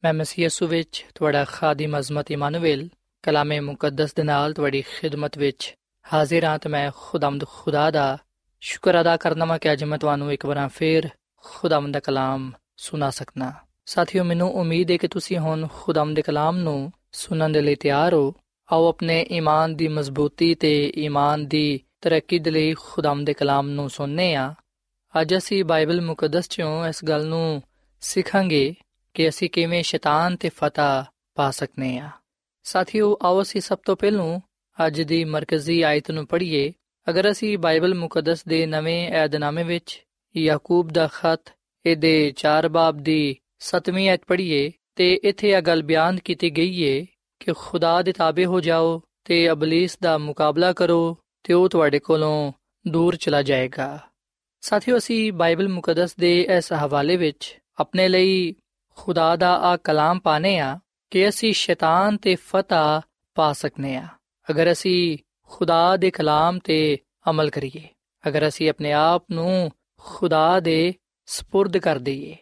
ਮੈਂ 0.04 0.14
ਮਸੀਹ 0.14 0.44
ਯਿਸੂ 0.44 0.66
ਵਿੱਚ 0.66 1.06
ਤੁਹਾਡਾ 1.14 1.44
ਖਾਦਮ 1.44 1.98
ਅਜ਼ਮਤ 1.98 2.30
ਇਮਾਨੁਅਲ 2.30 2.88
ਕਲਾਮੇ 3.22 3.60
ਮੁਕੱਦਸ 3.60 4.14
ਦੇ 4.14 4.22
ਨਾਲ 4.22 4.52
ਤੁਹਾਡੀ 4.52 4.82
ਖਿਦਮਤ 4.82 5.38
ਵਿੱਚ 5.38 5.74
ਹਾਜ਼ਰ 6.12 6.44
ਹਾਂ 6.44 6.58
ਤੇ 6.58 6.68
ਮੈਂ 6.68 6.90
ਖੁਦਾਮਦ 6.96 7.44
ਖੁਦਾ 7.46 7.90
ਦਾ 7.90 8.18
ਸ਼ੁਕਰ 8.60 9.00
ਅਦਾ 9.00 9.16
ਕਰਨਾ 9.16 9.44
ਮੈਂ 9.44 9.58
ਕਿ 9.58 9.72
ਅੱਜ 9.72 9.84
ਮੈਂ 9.84 9.98
ਤੁਹਾਨੂੰ 9.98 10.32
ਇੱਕ 10.32 10.46
ਵਾਰ 10.46 10.68
ਫੇਰ 10.68 11.08
ਖੁਦਾਮਦ 11.36 11.94
ਦਾ 11.94 12.00
ਕਲਾਮ 12.00 12.52
ਸੁਣਾ 12.76 13.10
ਸਕਣਾ 13.10 13.52
ਸਾਥੀਓ, 13.86 14.24
ਮੈਨੂੰ 14.24 14.52
ਉਮੀਦ 14.52 14.90
ਹੈ 14.90 14.96
ਕਿ 14.96 15.08
ਤੁਸੀਂ 15.08 15.38
ਹੁਣ 15.38 15.66
ਖੁਦਾਮਦ 15.74 16.16
ਦੇ 16.16 16.22
ਕਲਾਮ 16.22 16.56
ਨੂੰ 16.56 16.92
ਸੁਣਨ 17.12 17.52
ਦੇ 17.52 17.60
ਲਈ 17.60 17.74
ਤਿਆਰ 17.74 18.14
ਹੋ। 18.14 18.34
ਆਓ 18.72 18.88
ਆਪਣੇ 18.88 19.26
ਈਮਾਨ 19.32 19.76
ਦੀ 19.76 19.88
ਮਜ਼ਬੂਤੀ 19.88 20.54
ਤੇ 20.54 20.92
ਈਮਾਨ 20.98 21.46
ਦੀ 21.46 21.80
ਤਰੱਕੀ 22.00 22.38
ਦੇ 22.38 22.50
ਲਈ 22.50 22.74
ਖੁਦਾਮਦ 22.74 23.26
ਦੇ 23.26 23.34
ਕਲਾਮ 23.34 23.68
ਨੂੰ 23.68 23.90
ਸੁਣਨੇ 23.90 24.34
ਆ। 24.34 24.54
ਅੱਜ 25.20 25.36
ਅਸੀਂ 25.36 25.64
ਬਾਈਬਲ 25.64 26.00
ਮੁਕੱਦਸ 26.00 26.48
ਚੋਂ 26.48 26.86
ਇਸ 26.86 27.04
ਗੱਲ 27.04 27.26
ਨੂੰ 27.26 27.62
ਸਿੱਖਾਂਗੇ 28.00 28.74
ਕਿ 29.14 29.28
ਅਸੀਂ 29.28 29.50
ਕਿਵੇਂ 29.50 29.82
ਸ਼ੈਤਾਨ 29.82 30.36
ਤੇ 30.36 30.48
ਫਤਹ 30.48 31.04
ਪਾ 31.34 31.50
ਸਕਨੇ 31.50 31.98
ਆ। 31.98 32.10
ਸਾਥੀਓ, 32.62 33.18
ਆਓ 33.22 33.42
ਅਸੀਂ 33.42 33.60
ਸਭ 33.60 33.78
ਤੋਂ 33.84 33.96
ਪਹਿਲਾਂ 33.96 34.40
ਅੱਜ 34.86 35.02
ਦੀ 35.02 35.24
ਮਰਕਜ਼ੀ 35.24 35.82
ਆਇਤ 35.82 36.10
ਨੂੰ 36.10 36.26
ਪੜ੍ਹੀਏ। 36.26 36.72
ਅਗਰ 37.10 37.30
ਅਸੀਂ 37.30 37.58
ਬਾਈਬਲ 37.58 37.94
ਮੁਕੱਦਸ 37.94 38.44
ਦੇ 38.44 38.66
ਨਵੇਂ 38.66 39.12
ਏਧਨਾਮੇ 39.12 39.62
ਵਿੱਚ 39.62 40.04
ਯਾਕੂਬ 40.36 40.88
ਦਾ 40.88 41.08
ਖਤ 41.12 41.52
ਇਹਦੇ 41.86 42.32
4 42.36 42.68
ਬਾਬ 42.68 42.98
ਦੀ 42.98 43.36
7ਵੀਂ 43.58 44.08
ਆਇਤ 44.08 44.20
ਪੜ੍ਹੀਏ 44.26 44.72
ਤੇ 44.96 45.20
ਇੱਥੇ 45.24 45.50
ਇਹ 45.50 45.62
ਗੱਲ 45.62 45.82
ਬਿਆਨ 45.82 46.18
ਕੀਤੀ 46.18 46.50
ਗਈ 46.50 46.82
ਏ 46.82 47.06
ਕਿ 47.41 47.53
ਖੁਦਾ 47.57 48.01
ਦੇ 48.01 48.11
ਤਾਬੇ 48.11 48.45
ਹੋ 48.45 48.59
ਜਾਓ 48.59 49.01
ਤੇ 49.25 49.49
ਅਬਲਿਸ 49.51 49.97
ਦਾ 50.01 50.17
ਮੁਕਾਬਲਾ 50.17 50.73
ਕਰੋ 50.73 51.17
ਤੇ 51.43 51.53
ਉਹ 51.53 51.69
ਤੁਹਾਡੇ 51.69 51.99
ਕੋਲੋਂ 51.99 52.51
ਦੂਰ 52.87 53.15
ਚਲਾ 53.15 53.41
ਜਾਏਗਾ 53.41 53.99
ਸਾਥੀਓ 54.61 54.97
ਅਸੀਂ 54.97 55.33
ਬਾਈਬਲ 55.33 55.67
ਮੁਕੱਦਸ 55.67 56.15
ਦੇ 56.15 56.41
ਇਸ 56.41 56.73
ਹਵਾਲੇ 56.73 57.17
ਵਿੱਚ 57.17 57.59
ਆਪਣੇ 57.77 58.07
ਲਈ 58.09 58.55
ਖੁਦਾ 58.97 59.35
ਦਾ 59.35 59.55
ਆ 59.55 59.77
ਕਲਾਮ 59.77 60.19
ਪਾਣੇ 60.19 60.59
ਆ 60.59 60.79
ਕਿ 61.11 61.29
ਅਸੀਂ 61.29 61.53
ਸ਼ੈਤਾਨ 61.53 62.17
ਤੇ 62.17 62.35
ਫਤਹ 62.35 63.01
ਪਾ 63.35 63.53
ਸਕਨੇ 63.53 63.95
ਆ 63.95 64.07
ਅਗਰ 64.51 64.71
ਅਸੀਂ 64.71 65.17
ਖੁਦਾ 65.47 65.97
ਦੇ 65.97 66.11
ਕਲਾਮ 66.11 66.59
ਤੇ 66.59 66.97
ਅਮਲ 67.29 67.49
ਕਰੀਏ 67.49 67.87
ਅਗਰ 68.27 68.47
ਅਸੀਂ 68.47 68.69
ਆਪਣੇ 68.69 68.91
ਆਪ 68.91 69.23
ਨੂੰ 69.31 69.71
ਖੁਦਾ 69.97 70.59
ਦੇ 70.59 70.93
سپرد 71.27 71.79
ਕਰ 71.79 71.99
ਦਈਏ 71.99 72.35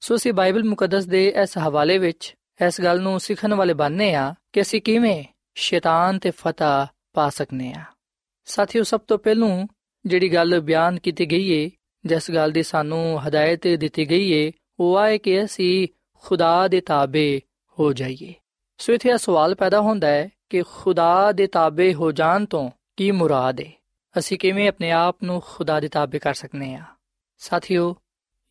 ਸੋ 0.00 0.16
ਅਸੀਂ 0.16 0.32
ਬਾਈਬਲ 0.32 0.64
ਮੁਕੱਦਸ 0.64 1.04
ਦੇ 1.06 1.32
ਇਸ 1.42 1.58
ਹਵਾਲੇ 1.58 1.98
ਵਿੱਚ 1.98 2.34
ਇਸ 2.66 2.80
ਗੱਲ 2.80 3.00
ਨੂੰ 3.00 3.20
ਸਿੱਖਣ 3.20 3.54
ਵਾਲੇ 3.54 3.74
ਬਣਨੇ 3.74 4.14
ਆ 4.14 4.34
ਕਿ 4.53 4.61
ਅਸੀਂ 4.61 4.81
ਕਿਵੇਂ 4.81 5.23
ਸ਼ੈਤਾਨ 5.55 6.19
ਤੇ 6.19 6.31
ਫਤਹ 6.31 6.87
ਪਾ 7.13 7.29
ਸਕਨੇ 7.29 7.73
ਆ 7.73 7.83
ਸਾਥੀਓ 8.45 8.83
ਸਭ 8.83 8.99
ਤੋਂ 8.99 9.17
ਪਹਿਲੂ 9.17 9.47
ਜਿਹੜੀ 10.05 10.33
ਗੱਲ 10.33 10.59
ਬਿਆਨ 10.59 10.99
ਕੀਤੀ 10.99 11.25
ਗਈ 11.25 11.49
ਏ 11.49 11.71
ਜਿਸ 12.05 12.31
ਗੱਲ 12.31 12.51
ਦੀ 12.51 12.63
ਸਾਨੂੰ 12.63 13.27
ਹਦਾਇਤ 13.27 13.67
ਦਿੱਤੀ 13.67 14.09
ਗਈ 14.09 14.31
ਏ 14.31 14.51
ਉਹ 14.79 14.97
ਆਏ 14.97 15.17
ਕਿ 15.17 15.43
ਅਸੀਂ 15.43 15.87
ਖੁਦਾ 16.15 16.67
ਦੇ 16.67 16.81
ਤਾਬੇ 16.81 17.41
ਹੋ 17.77 17.93
ਜਾਈਏ 17.93 18.33
ਸੋ 18.77 18.93
ਇਥੇ 18.93 19.17
ਸਵਾਲ 19.17 19.55
ਪੈਦਾ 19.55 19.81
ਹੁੰਦਾ 19.81 20.07
ਹੈ 20.07 20.29
ਕਿ 20.49 20.63
ਖੁਦਾ 20.63 21.31
ਦੇ 21.31 21.47
ਤਾਬੇ 21.47 21.93
ਹੋ 21.93 22.11
ਜਾਣ 22.11 22.45
ਤੋਂ 22.45 22.69
ਕੀ 22.97 23.11
ਮੁਰਾਦ 23.11 23.61
ਹੈ 23.61 23.71
ਅਸੀਂ 24.17 24.39
ਕਿਵੇਂ 24.39 24.67
ਆਪਣੇ 24.67 24.91
ਆਪ 24.91 25.23
ਨੂੰ 25.23 25.41
ਖੁਦਾ 25.41 25.79
ਦੇ 25.79 25.87
ਤਾਬੇ 25.87 26.19
ਕਰ 26.19 26.33
ਸਕਨੇ 26.33 26.75
ਆ 26.75 26.83
ਸਾਥੀਓ 27.37 27.95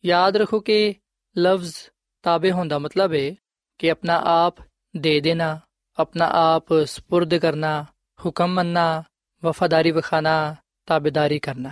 ਯਾਦ 0.05 0.37
ਰੱਖੋ 0.37 0.59
ਕਿ 0.59 0.95
ਲਫ਼ਜ਼ 1.37 1.75
ਤਾਬੇ 2.23 2.51
ਹੋਣ 2.51 2.67
ਦਾ 2.67 2.79
ਮਤਲਬ 2.79 3.13
ਹੈ 3.13 3.35
ਕਿ 3.79 3.91
ਆਪਣਾ 3.91 4.21
ਆਪ 4.25 4.55
ਦੇ 4.97 5.19
ਦੇਣਾ 5.19 5.59
ਆਪਣਾ 5.98 6.28
ਆਪ 6.32 6.72
سپرد 6.72 7.38
ਕਰਨਾ 7.40 7.86
ਹੁਕਮ 8.26 8.54
ਮੰਨਣਾ 8.54 9.02
ਵਫਾਦਾਰੀ 9.44 9.90
ਵਿਖਾਣਾ 9.90 10.56
ਤਾਬੇਦਾਰੀ 10.86 11.38
ਕਰਨਾ 11.38 11.70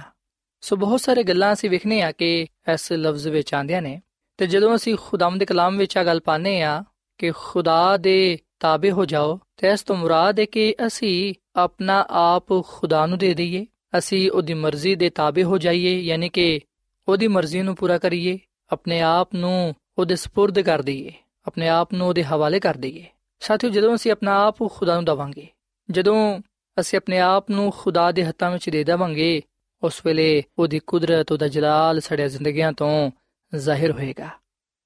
ਸੋ 0.60 0.76
ਬਹੁਤ 0.76 1.00
ਸਾਰੇ 1.00 1.22
ਗੱਲਾਂ 1.22 1.52
ਅਸੀਂ 1.52 1.70
ਵਿਖਨੇ 1.70 2.02
ਆ 2.02 2.12
ਕਿ 2.12 2.46
ਇਸ 2.74 2.92
ਲਫ਼ਜ਼ 2.92 3.28
ਵਿੱਚ 3.28 3.54
ਆਂਦੀਆਂ 3.54 3.82
ਨੇ 3.82 4.00
ਤੇ 4.38 4.46
ਜਦੋਂ 4.46 4.76
ਅਸੀਂ 4.76 4.96
ਖੁਦਾਮ 5.00 5.38
ਦੇ 5.38 5.44
ਕਲਾਮ 5.44 5.78
ਵਿੱਚ 5.78 5.98
ਆ 5.98 6.04
ਗੱਲ 6.04 6.20
ਪਾਣੇ 6.20 6.62
ਆ 6.62 6.84
ਕਿ 7.18 7.32
ਖੁਦਾ 7.36 7.96
ਦੇ 7.96 8.38
ਤਾਬੇ 8.60 8.90
ਹੋ 8.90 9.04
ਜਾਓ 9.04 9.40
ਤੇ 9.56 9.68
ਇਸ 9.68 9.82
ਤੋਂ 9.82 9.96
ਮੁਰਾਦ 9.96 10.40
ਹੈ 10.40 10.44
ਕਿ 10.44 10.74
ਅਸੀਂ 10.86 11.34
ਆਪਣਾ 11.56 12.06
ਆਪ 12.10 12.62
ਖੁਦਾ 12.62 13.06
ਨੂੰ 13.06 13.18
ਦੇ 13.18 13.34
ਦਈਏ 13.34 13.66
ਅਸੀਂ 13.98 14.30
ਉਹਦੀ 14.30 14.54
ਮਰਜ਼ੀ 14.54 14.94
ਦੇ 14.94 15.10
ਤਾਬੇ 15.10 15.42
ਹੋ 15.42 15.58
ਜਾਈਏ 15.58 16.00
ਯਾਨੀ 16.00 16.28
ਕਿ 16.28 16.60
ਉਹਦੀ 17.08 17.28
ਮਰਜ਼ੀ 17.28 17.62
ਨੂੰ 17.62 17.76
ਪੂਰਾ 17.76 17.98
ਕਰੀਏ 17.98 18.38
ਆਪਣੇ 18.70 19.00
ਆਪ 19.00 19.34
ਨੂੰ 19.34 19.74
ਉਹਦੇ 19.98 20.14
سپرد 20.14 20.62
ਕਰ 20.64 20.82
ਦਈਏ 20.82 21.12
ਆਪਣੇ 21.46 21.68
ਆਪ 21.68 21.94
ਨੂੰ 21.94 22.08
ਉਹਦੇ 22.08 22.24
ਹਵਾਲੇ 22.24 22.60
ਕਰ 22.60 22.74
ਦਈਏ 22.74 23.06
ਸਾਥੀਓ, 23.41 23.69
ਜਦੋਂ 23.69 23.95
ਅਸੀਂ 23.95 24.11
ਆਪਣਾ 24.11 24.45
ਆਪ 24.45 24.55
ਖੁਦਾ 24.71 24.95
ਨੂੰ 24.95 25.05
ਦਵਾਂਗੇ, 25.05 25.47
ਜਦੋਂ 25.91 26.41
ਅਸੀਂ 26.79 26.97
ਆਪਣੇ 26.97 27.19
ਆਪ 27.19 27.49
ਨੂੰ 27.49 27.73
ਖੁਦਾ 27.77 28.11
ਦੇ 28.11 28.25
ਹੱਥਾਂ 28.25 28.51
ਵਿੱਚ 28.51 28.69
ਦੇ 28.69 28.83
ਦੇਵਾਂਗੇ, 28.83 29.41
ਉਸ 29.83 30.05
ਵੇਲੇ 30.05 30.43
ਉਹਦੀ 30.59 30.79
ਕੁਦਰਤ, 30.79 31.31
ਉਹਦਾ 31.31 31.47
ਜਲਾਲ 31.47 31.99
ਸੜਿਆ 31.99 32.27
ਜ਼ਿੰਦਗੀਆਂ 32.27 32.73
ਤੋਂ 32.73 33.11
ਜ਼ਾਹਿਰ 33.55 33.91
ਹੋਏਗਾ। 33.91 34.29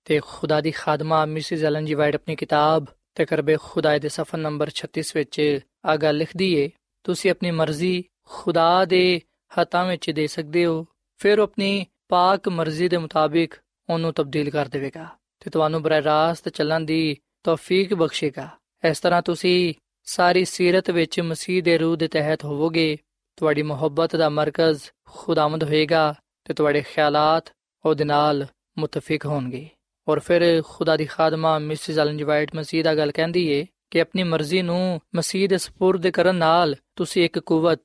ਤੇ 0.05 0.21
ਖੁਦਾ 0.27 0.61
ਦੀ 0.61 0.71
ਖਾਦਮਾ, 0.71 1.25
ਮਿਸਿਸ 1.25 1.63
ਐਲਨ 1.63 1.85
ਜੀ 1.85 1.93
ਵਾਈਟ 1.93 2.15
ਆਪਣੀ 2.15 2.35
ਕਿਤਾਬ 2.35 2.85
ਤਕਰਬੇ 3.15 3.57
ਖੁਦਾ 3.61 3.97
ਦੇ 3.97 4.09
ਸਫਾ 4.09 4.37
ਨੰਬਰ 4.37 4.69
36 4.69 5.11
ਵਿੱਚ 5.15 5.59
ਆ 5.85 5.95
ਗੱਲ 5.95 6.17
ਲਿਖਦੀ 6.17 6.53
ਏ, 6.53 6.69
ਤੁਸੀਂ 7.03 7.31
ਆਪਣੀ 7.31 7.51
ਮਰਜ਼ੀ 7.51 8.03
ਖੁਦਾ 8.25 8.85
ਦੇ 8.85 9.21
ਹੱਥਾਂ 9.61 9.85
ਵਿੱਚ 9.85 10.09
ਦੇ 10.09 10.27
ਸਕਦੇ 10.27 10.65
ਹੋ, 10.65 10.87
ਫਿਰ 11.17 11.39
ਆਪਣੀ 11.39 11.85
ਪਾਕ 12.09 12.49
ਮਰਜ਼ੀ 12.49 12.89
ਦੇ 12.89 12.97
ਮੁਤਾਬਿਕ 12.97 13.53
ਉਹਨੂੰ 13.89 14.13
ਤਬਦੀਲ 14.13 14.49
ਕਰ 14.49 14.65
ਦੇਵੇਗਾ। 14.65 15.05
ਤੇ 15.39 15.49
ਤੁਹਾਨੂੰ 15.49 15.81
ਬਰਾਹ 15.81 16.01
ਰਾਸਤ 16.01 16.49
ਚੱਲਣ 16.49 16.81
ਦੀ 16.81 17.17
ਤੌਫੀਕ 17.45 17.93
ਬਖਸ਼ੇਗਾ। 17.93 18.49
ਇਸ 18.89 18.99
ਤਰ੍ਹਾਂ 18.99 19.21
ਤੁਸੀਂ 19.21 19.73
ਸਾਰੀ 20.03 20.45
ਸਿਰਤ 20.45 20.89
ਵਿੱਚ 20.89 21.19
ਮਸੀਹ 21.19 21.63
ਦੇ 21.63 21.77
ਰੂਹ 21.77 21.97
ਦੇ 21.97 22.07
ਤਹਿਤ 22.07 22.45
ਹੋਵੋਗੇ, 22.45 22.97
ਤੁਹਾਡੀ 23.35 23.61
ਮੁਹੱਬਤ 23.61 24.15
ਦਾ 24.15 24.29
ਮਰਕਜ਼ 24.29 24.81
ਖੁਦਾਵੰਦ 25.09 25.63
ਹੋਏਗਾ 25.63 26.15
ਤੇ 26.45 26.53
ਤੁਹਾਡੇ 26.53 26.81
ਖਿਆਲਾਤ 26.81 27.53
ਉਹਦੇ 27.85 28.03
ਨਾਲ 28.03 28.47
ਮੁਤਫਿਕ 28.77 29.25
ਹੋਣਗੇ। 29.25 29.69
ਔਰ 30.07 30.19
ਫਿਰ 30.19 30.63
ਖੁਦਾ 30.65 30.97
ਦੀ 30.97 31.05
ਖਾਦਮਾ 31.05 31.59
ਮਿਸਿਸ 31.59 31.95
ਅਲਨ 31.95 32.17
ਜਵਾਈਟ 32.17 32.55
ਮਸੀਹ 32.55 32.83
ਦਾ 32.83 32.95
ਗੱਲ 32.95 33.11
ਕਹਿੰਦੀ 33.11 33.47
ਏ 33.47 33.65
ਕਿ 33.91 34.01
ਆਪਣੀ 34.01 34.23
ਮਰਜ਼ੀ 34.23 34.61
ਨੂੰ 34.61 35.01
ਮਸੀਹ 35.15 35.49
ਦੇ 35.49 35.55
سپرد 35.55 36.11
ਕਰਨ 36.11 36.35
ਨਾਲ 36.35 36.75
ਤੁਸੀਂ 36.95 37.25
ਇੱਕ 37.25 37.39
ਕੂਵਤ 37.39 37.81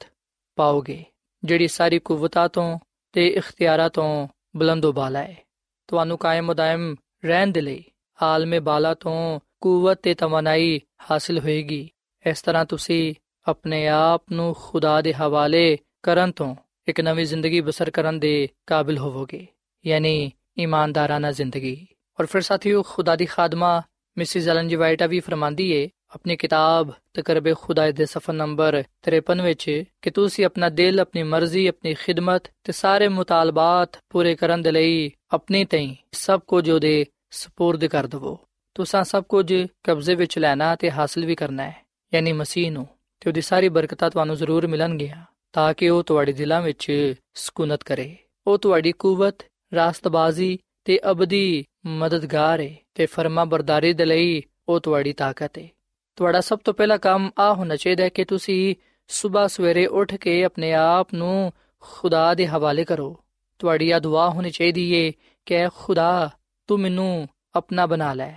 ਪਾਓਗੇ, 0.57 1.05
ਜਿਹੜੀ 1.45 1.69
ਸਾਰੀ 1.69 1.99
ਕੂਵਤਾਂ 1.99 2.49
ਤੋਂ 2.49 2.79
ਤੇ 3.13 3.29
ਇਖਤਿਆਰਾਂ 3.29 3.91
ਤੋਂ 3.91 4.29
ਬੁਲੰਦ 4.57 4.87
ਉਬਾਲਾ 4.87 5.19
ਹੈ 5.19 5.43
ਤੁਹਾਨੂੰ 5.89 6.19
ਕਾਇਮ 6.19 6.51
ਉਦਾਇਮ 6.51 6.95
ਰਹਿਣ 7.25 7.47
ਦੇ 7.47 7.61
ਲਈ 7.61 7.85
ਆਲਮੇ 8.23 8.59
ਬਾਲਾ 8.59 8.95
ਤੋਂ 8.95 9.41
ਕੂਵਤ 9.62 10.00
ਤੇ 10.02 10.14
ਤਮਨਾਈ 10.14 10.80
ਹਾਸਲ 11.12 11.40
ਹੋਏਗੀ 11.40 11.90
ਇਸ 12.26 12.42
ਤਰ੍ਹਾਂ 12.42 12.66
ਤੁਸੀਂ 12.66 13.14
ਆਪਣੇ 13.48 13.88
ਆਪ 13.88 14.24
ਨੂੰ 14.32 14.56
ਖੁਦਾ 14.60 15.02
ਦੇ 15.02 15.14
ਹਵਾਲੇ 15.14 15.78
ਕਰਨ 16.04 16.32
ਤੋਂ 16.32 16.56
ਇੱਕ 16.88 17.02
ਨਵੀਂ 17.02 17.26
ਜ਼ਿੰਦਗੀ 17.26 17.62
ਬਸਰ 17.62 17.90
ਕਰਨ 17.90 18.20
ਦੇ 18.20 18.50
ਕਾਬਿਲ 18.68 18.98
ਹੋਵੋਗੇ 18.98 19.48
ਯਾਨੀ 19.88 20.32
ਇਮਾਨਦਾਰਾਨਾ 20.58 21.32
ਜ਼ਿੰਦਗੀ 21.32 21.88
ਔਰ 22.20 22.26
ਫਿਰ 22.26 22.42
ਸਾਥੀਓ 22.42 22.82
ਖੁਦਾ 22.82 23.16
ਦੀ 23.16 23.26
ਖਾਦਮਾ 23.26 23.82
ਮਿਸਿਸ 24.18 24.48
ਐਲਨ 24.48 24.68
ਜੀ 24.68 24.76
ਵਾਈਟਾ 24.76 25.08
ਵੀ 25.08 25.20
ਫਰਮਾਂਦੀ 25.20 25.72
ਏ 25.72 25.90
ਆਪਣੀ 26.16 26.36
ਕਿਤਾਬ 26.36 26.92
ਤਕਰਬੇ 27.14 27.54
ਖੁਦਾ 27.54 27.92
ਦੇ 27.92 28.06
ਸਫਾ 28.06 28.34
ਨੰਬਰ 28.34 28.84
53 29.10 29.42
ਵਿੱਚ 29.44 29.84
ਕਿ 30.02 30.10
ਤੁਸੀਂ 30.10 30.46
ਆਪਣਾ 30.46 30.70
ਦਿਲ 30.70 31.00
ਆਪਣੀ 31.00 31.24
ਮਰਜ਼ੀ 31.24 31.68
ਆਪਣੀ 31.68 31.94
ਖਿਦਮਤ 31.94 32.52
ਤੇ 32.64 32.72
ਸਾਰੇ 32.72 33.08
ਮੁਤਾਲਬਾਤ 33.08 34.00
ਪੂਰੇ 34.10 34.36
ਕਰਨ 34.36 34.62
ਦੇ 34.62 34.72
ਲਈ 34.72 35.12
ਆਪਣੀ 35.32 35.66
ਤਈ 35.66 35.96
ਸਭ 36.12 36.42
ਕੁਝ 36.48 36.70
ਉਹਦੇ 36.70 37.06
سپرد 37.34 37.88
ਕਰ 37.88 38.08
ਦਵੋ 38.08 38.40
ਤੁਸੀਂ 38.75 39.05
ਸਭ 39.05 39.25
ਕੁਝ 39.25 39.55
ਕਬਜ਼ੇ 39.85 40.15
ਵਿੱਚ 40.15 40.39
ਲੈਣਾ 40.39 40.77
ਤੇ 40.77 40.91
ਹਾਸਲ 40.91 41.27
ਵੀ 41.27 41.35
ਕਰਨਾ 41.35 41.63
ਹੈ, 41.63 41.85
ਯਾਨੀ 42.15 42.33
ਮਸੀਹ 42.33 42.73
ਨੂੰ, 42.73 42.89
ਤੇ 43.21 43.31
ਉਹਦੀ 43.31 43.41
ਸਾਰੀ 43.41 43.69
ਬਰਕਤਾਂ 43.69 44.11
ਤੁਹਾਨੂੰ 44.11 44.37
ਜ਼ਰੂਰ 44.37 44.67
ਮਿਲਣਗੀਆਂ, 44.67 45.25
ਤਾਂ 45.53 45.75
ਕਿ 45.75 45.91
ਉਹ 45.91 46.03
ਤੁਹਾਡੇ 46.03 46.33
ਦਿਲਾਂ 46.33 46.63
ਵਿੱਚ 46.63 47.15
ਸਕੂਨਤ 47.35 47.83
ਕਰੇ। 47.83 48.17
ਉਹ 48.47 48.59
ਤੁਹਾਡੀ 48.59 48.93
ਕੂਵਤ, 48.93 49.35
ਰਾਸਤਬਾਜ਼ੀ 49.75 50.59
ਤੇ 50.85 51.01
ਅਬਦੀ 51.11 51.65
ਮਦਦਗਾਰ 51.87 52.61
ਹੈ 52.61 52.75
ਤੇ 52.95 53.07
ਫਰਮਾ 53.07 53.45
ਬਰਦਾਰੀ 53.45 53.93
ਦੇ 53.93 54.05
ਲਈ 54.05 54.43
ਉਹ 54.69 54.81
ਤੁਹਾਡੀ 54.81 55.13
ਤਾਕਤ 55.13 55.59
ਹੈ 55.59 55.69
ਤੁਹਾਡਾ 56.17 56.41
ਸਭ 56.41 56.59
ਤੋਂ 56.59 56.75
ਪਹਿਲਾ 56.75 56.97
ਕੰਮ 56.97 57.31
ਆ 57.39 57.55
ਹੋਣਾ 57.55 57.77
ਚਾਹੀਦਾ 57.77 58.05
ਹੈ 58.05 58.09
ਕਿ 58.09 58.25
ਤੁਸੀਂ 58.25 58.75
ਸਵੇਰ 59.09 59.49
ਸਵੇਰੇ 59.49 59.87
ਉੱਠ 59.87 60.15
ਕੇ 60.15 60.45
ਆਪਣੇ 60.45 60.73
ਆਪ 60.73 61.15
ਨੂੰ 61.15 61.53
ਖੁਦਾ 61.81 62.35
ਦੇ 62.35 62.47
ਹਵਾਲੇ 62.47 62.85
ਕਰੋ। 62.85 63.25
ਤੁਹਾਡੀ 63.59 63.91
ਆ 63.91 63.99
ਦੁਆ 63.99 64.31
ਹੋਣੀ 64.31 64.51
ਚਾਹੀਦੀ 64.51 64.93
ਏ 64.93 65.13
ਕਿ, 65.47 65.69
ਖੁਦਾ, 65.75 66.31
ਤੂੰ 66.67 66.81
ਮੈਨੂੰ 66.81 67.29
ਆਪਣਾ 67.55 67.87
ਬਣਾ 67.87 68.15
ਲੈ। 68.15 68.33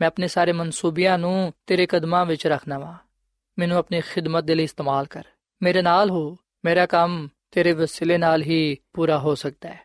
ਮੈਂ 0.00 0.06
ਆਪਣੇ 0.06 0.28
ਸਾਰੇ 0.28 0.52
ਮਨਸੂਬਿਆਂ 0.52 1.18
ਨੂੰ 1.18 1.52
ਤੇਰੇ 1.66 1.86
ਕਦਮਾਂ 1.86 2.26
ਵਿੱਚ 2.26 2.46
ਰੱਖਣਾ 2.46 2.78
ਵਾ 2.78 2.94
ਮੈਨੂੰ 3.58 3.78
ਆਪਣੀ 3.78 4.00
ਖਿਦਮਤ 4.00 4.44
ਦੇ 4.44 4.54
ਲਈ 4.54 4.64
ਇਸਤੇਮਾਲ 4.64 5.06
ਕਰ 5.06 5.24
ਮੇਰੇ 5.62 5.82
ਨਾਲ 5.82 6.10
ਹੋ 6.10 6.38
ਮੇਰਾ 6.64 6.86
ਕੰਮ 6.86 7.28
ਤੇਰੇ 7.50 7.72
ਵਸਿਲੇ 7.72 8.18
ਨਾਲ 8.18 8.42
ਹੀ 8.42 8.76
ਪੂਰਾ 8.92 9.18
ਹੋ 9.18 9.34
ਸਕਦਾ 9.34 9.68
ਹੈ 9.68 9.80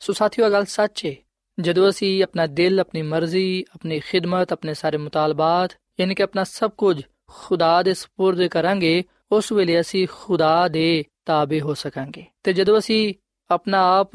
ਸੋ 0.00 0.12
ਸਾਥੀਓ 0.12 0.50
ਗੱਲ 0.50 0.64
ਸੱਚ 0.64 1.06
ਹੈ 1.06 1.14
ਜਦੋਂ 1.60 1.90
ਅਸੀਂ 1.90 2.22
ਆਪਣਾ 2.22 2.46
ਦਿਲ 2.46 2.80
ਆਪਣੀ 2.80 3.02
ਮਰਜ਼ੀ 3.02 3.64
ਆਪਣੀ 3.74 4.00
ਖਿਦਮਤ 4.00 4.52
ਆਪਣੇ 4.52 4.74
ਸਾਰੇ 4.74 4.96
ਮੁਤਾਲਬਾਤ 4.96 5.70
ਯਾਨੀ 6.00 6.14
ਕਿ 6.14 6.22
ਆਪਣਾ 6.22 6.44
ਸਭ 6.44 6.70
ਕੁਝ 6.70 7.02
ਖੁਦਾ 7.30 7.82
ਦੇ 7.82 7.90
سپرد 7.90 8.48
ਕਰਾਂਗੇ 8.48 9.04
ਉਸ 9.32 9.52
ਵੇਲੇ 9.52 9.80
ਅਸੀਂ 9.80 10.08
ਖੁਦਾ 10.12 10.68
ਦੇ 10.68 11.04
ਤਾਬੇ 11.24 11.60
ਹੋ 11.60 11.74
ਸਕਾਂਗੇ 11.74 12.24
ਤੇ 12.42 12.52
ਜਦੋਂ 12.52 12.78
ਅਸੀਂ 12.78 13.14
ਆਪਣਾ 13.50 14.00
ਆਪ 14.00 14.10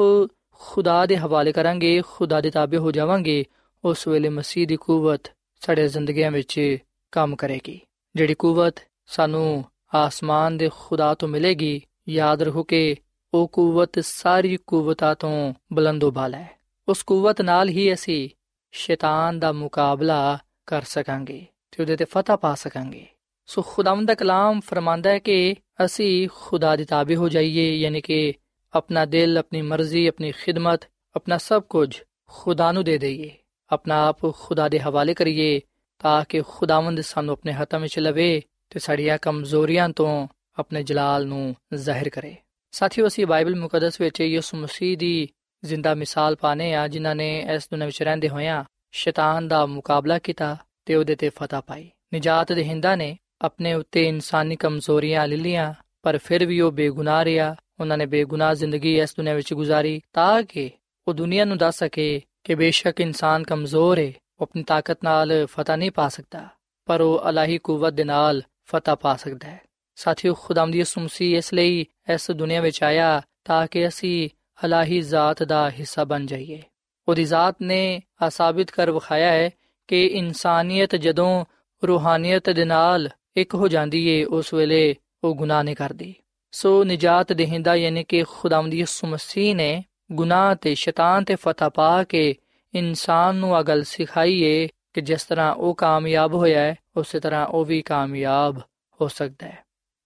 ਖੁਦਾ 0.51 1.05
ਦੇ 1.05 1.17
ਹਵਾਲੇ 1.17 1.51
ਕਰਾਂਗੇ 1.51 2.01
ਖੁਦਾ 2.07 2.41
ਦੇ 2.41 2.51
ਤਾਬੇ 2.51 2.77
ਹੋ 2.77 2.91
ਜਾਵਾਂਗੇ 2.91 3.45
ਉਸ 3.85 4.07
ਵੇਲੇ 4.07 4.29
ਮਸੀਹ 4.29 4.67
ਦੀ 4.67 4.77
ਕੂਵਤ 4.77 5.21
ਸਾਡੇ 5.60 5.88
ਜ਼ਿੰਦਗੀਆਂ 5.88 6.30
ਵਿੱਚ 6.30 6.78
ਕੰਮ 7.12 7.36
ਕਰੇਗੀ। 7.36 7.80
ਜਿਹੜੀ 8.16 8.34
ਕੂਵਤ 8.34 8.74
ਸਾਨੂੰ 9.06 9.64
ਆਸਮਾਨ 9.94 10.56
ਦੇ 10.56 10.70
ਖੁਦਾ 10.78 11.14
ਤੋਂ 11.14 11.28
ਮਿਲੇਗੀ, 11.28 11.82
ਯਾਦ 12.08 12.42
ਰੱਖੋ 12.42 12.62
ਕਿ 12.62 12.96
ਉਹ 13.34 13.48
ਕੂਵਤ 13.48 13.98
ਸਾਰੀ 13.98 14.58
ਕੂਵਤਾਂ 14.66 15.14
ਤੋਂ 15.14 15.54
ਬੁਲੰਦੋਬਾਲ 15.72 16.34
ਹੈ। 16.34 16.60
ਉਸ 16.88 17.02
ਕੂਵਤ 17.02 17.42
ਨਾਲ 17.42 17.68
ਹੀ 17.68 17.92
ਅਸੀਂ 17.92 18.30
ਸ਼ੈਤਾਨ 18.72 19.38
ਦਾ 19.38 19.52
ਮੁਕਾਬਲਾ 19.52 20.38
ਕਰ 20.66 20.82
ਸਕਾਂਗੇ 20.82 21.46
ਤੇ 21.70 21.82
ਉਹਦੇ 21.82 21.96
ਤੇ 21.96 22.04
ਫਤਹ 22.04 22.32
ਪਾ 22.32 22.54
ਸਕਾਂਗੇ। 22.54 23.06
ਸੋ 23.46 23.62
ਖੁਦਾਵੰਦ 23.62 24.08
ਦਾ 24.08 24.14
ਕਲਾਮ 24.14 24.60
ਫਰਮਾਂਦਾ 24.60 25.10
ਹੈ 25.10 25.18
ਕਿ 25.18 25.54
ਅਸੀਂ 25.84 26.28
ਖੁਦਾ 26.34 26.76
ਦੇ 26.76 26.84
ਤਾਬੇ 26.84 27.16
ਹੋ 27.16 27.28
ਜਾਈਏ, 27.28 27.76
ਯਾਨੀ 27.76 28.00
ਕਿ 28.00 28.34
ਆਪਣਾ 28.74 29.04
ਦਿਲ, 29.04 29.38
ਆਪਣੀ 29.38 29.62
ਮਰਜ਼ੀ, 29.62 30.06
ਆਪਣੀ 30.06 30.32
ਖਿਦਮਤ, 30.32 30.80
ਆਪਣਾ 31.16 31.38
ਸਭ 31.38 31.62
ਕੁਝ 31.62 32.02
ਖੁਦਾ 32.28 32.72
ਨੂੰ 32.72 32.84
ਦੇ 32.84 32.98
ਦਈਏ। 32.98 33.36
ਆਪਣਾ 33.72 34.08
ਆਪ 34.08 34.34
ਖੁਦਾ 34.34 34.68
ਦੇ 34.68 34.80
ਹਵਾਲੇ 34.80 35.14
ਕਰੀਏ 35.14 35.60
ਤਾਂ 35.98 36.24
ਕਿ 36.28 36.42
ਖੁਦਾਵੰਦ 36.48 37.00
ਸਾਨੂੰ 37.00 37.32
ਆਪਣੇ 37.32 37.52
ਹੱਥਾਂ 37.52 37.80
ਵਿੱਚ 37.80 37.98
ਲਵੇ 37.98 38.42
ਤੇ 38.70 38.78
ਸਾਡੀਆਂ 38.78 39.18
ਕਮਜ਼ੋਰੀਆਂ 39.18 39.88
ਤੋਂ 39.88 40.28
ਆਪਣੇ 40.58 40.82
ਜਲਾਲ 40.82 41.26
ਨੂੰ 41.26 41.56
ਜ਼ਾਹਿਰ 41.74 42.08
ਕਰੇ। 42.08 42.36
ਸਾਥੀਓ, 42.70 43.06
ਅਸੀਂ 43.06 43.26
ਬਾਈਬਲ 43.26 43.56
ਮੁਕੱਦਸ 43.56 44.00
ਵਿੱਚ 44.00 44.20
ਯਿਸੂ 44.20 44.56
ਮਸੀਹ 44.56 44.98
ਦੀ 44.98 45.28
ਜ਼ਿੰਦਾ 45.64 45.94
ਮਿਸਾਲ 45.94 46.36
ਪਾਣੇ 46.36 46.74
ਆ, 46.74 46.88
ਜਿਨ੍ਹਾਂ 46.88 47.14
ਨੇ 47.14 47.46
ਇਸ 47.54 47.68
ਦੁਨੀਆਂ 47.70 47.86
ਵਿੱਚ 47.86 48.02
ਰਹਿੰਦੇ 48.02 48.28
ਹੋਇਆਂ 48.28 48.64
ਸ਼ੈਤਾਨ 48.92 49.48
ਦਾ 49.48 49.66
ਮੁਕਾਬਲਾ 49.66 50.18
ਕੀਤਾ 50.18 50.56
ਤੇ 50.84 50.94
ਉਹਦੇ 50.94 51.14
ਤੇ 51.14 51.28
ਫਤਹ 51.28 51.56
ਪਾਈ। 51.66 51.90
ਨਜਾਤ 52.14 52.52
ਦੇ 52.52 52.64
ਹਿੰਦਾ 52.64 52.96
ਨੇ 52.96 53.18
ਆਪਣੇ 53.40 53.74
ਉੱਤੇ 53.74 54.08
ਇਨਸਾਨੀ 54.08 54.56
ਕਮਜ਼ੋਰੀਆਂ 54.56 55.26
ਲੈ 55.26 55.72
ਪਰ 56.02 56.18
ਫਿਰ 56.18 56.46
ਵੀ 56.46 56.60
ਉਹ 56.60 56.72
ਬੇਗੁਨਾਹ 56.72 57.24
ਰਿਹਾ। 57.24 57.56
ਉਹਨਾਂ 57.80 57.98
ਨੇ 57.98 58.06
ਬੇਗੁਨਾਹ 58.06 58.54
ਜ਼ਿੰਦਗੀ 58.54 59.00
ਇਸ 59.00 59.14
ਦੁਨੀਆਂ 59.16 59.34
ਵਿੱਚ 59.34 59.54
ਗੁਜ਼ਾਰੀ 59.54 60.00
ਤਾਂ 60.12 60.42
ਕਿ 60.42 60.70
ਉਹ 61.08 61.14
ਦੁਨੀਆ 61.14 61.44
ਨੂੰ 61.44 61.58
ਦੱਸ 61.58 61.78
ਸਕੇ 61.78 62.22
ਕਿ 62.44 62.54
ਬੇਸ਼ੱਕ 62.54 63.00
ਇਨਸਾਨ 63.00 63.42
ਕਮਜ਼ੋਰ 63.42 63.98
ਹੈ 63.98 64.12
ਉਹ 64.38 64.42
ਆਪਣੀ 64.42 64.62
ਤਾਕਤ 64.62 64.98
ਨਾਲ 65.04 65.46
ਫਤਹ 65.46 65.72
ਨਹੀਂ 65.72 65.90
ਪਾ 65.90 66.08
ਸਕਦਾ, 66.08 66.48
ਪਰ 66.86 67.00
ਉਹ 67.00 67.30
ਅਲਾਹੀ 67.30 67.58
ਕੂਵਤ 67.58 67.92
ਦੇ 67.92 68.04
ਨਾਲ 68.04 68.42
ਫਤਹ 68.66 68.96
ਪਾ 68.96 69.16
ਸਕਦਾ 69.16 69.48
ਹੈ। 69.48 69.60
ਸਾਥੀਓ 69.96 70.34
ਖੁਦਾਮ 70.34 70.70
ਦੀ 70.70 70.84
ਸੁਮਸੀ 70.84 71.36
ਇਸ 71.36 71.54
ਲਈ 71.54 71.86
ਇਸ 72.14 72.30
ਦੁਨੀਆ 72.30 72.60
ਵਿੱਚ 72.60 72.82
ਆਇਆ 72.82 73.22
ਤਾਂ 73.44 73.66
ਕਿ 73.66 73.88
ਅਸੀਂ 73.88 74.28
ਅਲਾਹੀ 74.64 75.00
ਜ਼ਾਤ 75.00 75.42
ਦਾ 75.42 75.70
ਹਿੱਸਾ 75.70 76.04
ਬਣ 76.04 76.26
ਜਾਈਏ। 76.26 76.62
ਉਹਦੀ 77.08 77.24
ਜ਼ਾਤ 77.24 77.56
ਨੇ 77.62 78.00
ਆ 78.22 78.28
ਸਾਬਿਤ 78.28 78.70
ਕਰ 78.70 78.90
ਵਿਖਾਇਆ 78.90 79.32
ਹੈ 79.32 79.50
ਕਿ 79.88 80.06
ਇਨਸਾਨੀਅਤ 80.06 80.96
ਜਦੋਂ 80.96 81.44
ਰੂਹਾਨੀਅਤ 81.86 82.50
ਦੇ 82.50 82.64
ਨਾਲ 82.64 83.08
ਇੱਕ 83.36 83.54
ਹੋ 83.54 83.68
ਜਾਂਦੀ 83.68 84.06
ਏ, 84.08 84.24
ਉਸ 84.24 84.54
ਵੇਲੇ 84.54 84.96
ਉਹ 85.24 85.34
ਗੁਨਾਹ 85.34 85.62
ਨਹੀਂ 85.64 85.76
ਕਰਦੀ। 85.76 86.14
ਸੋ 86.52 86.84
ਨਜਾਤ 86.84 87.32
ਦੇਹਿੰਦਾ 87.32 87.74
ਯਾਨੀ 87.76 88.04
ਕਿ 88.04 88.24
ਖੁਦਾਮ 88.28 88.70
ਦੀ 88.70 88.82
ਉਸਮਸੀ 88.82 89.54
ਨੇ 89.54 89.84
ਗੁਨਾਹ 90.12 90.54
ਤੇ 90.54 90.74
ਸ਼ੈਤਾਨ 90.74 91.24
ਤੇ 91.24 91.34
ਫਤਹ 91.34 91.70
ਪਾ 91.74 92.04
ਕੇ 92.04 92.34
ਇਨਸਾਨ 92.74 93.36
ਨੂੰ 93.36 93.56
ਆ 93.56 93.62
ਗੱਲ 93.62 93.82
ਸਿਖਾਈਏ 93.82 94.68
ਕਿ 94.92 95.00
ਜਿਸ 95.00 95.24
ਤਰ੍ਹਾਂ 95.24 95.54
ਉਹ 95.54 95.74
ਕਾਮਯਾਬ 95.74 96.34
ਹੋਇਆ 96.34 96.60
ਹੈ, 96.60 96.74
ਉਸੇ 96.96 97.20
ਤਰ੍ਹਾਂ 97.20 97.46
ਉਹ 97.46 97.64
ਵੀ 97.64 97.82
ਕਾਮਯਾਬ 97.82 98.58
ਹੋ 99.00 99.08
ਸਕਦਾ 99.08 99.46
ਹੈ। 99.46 99.58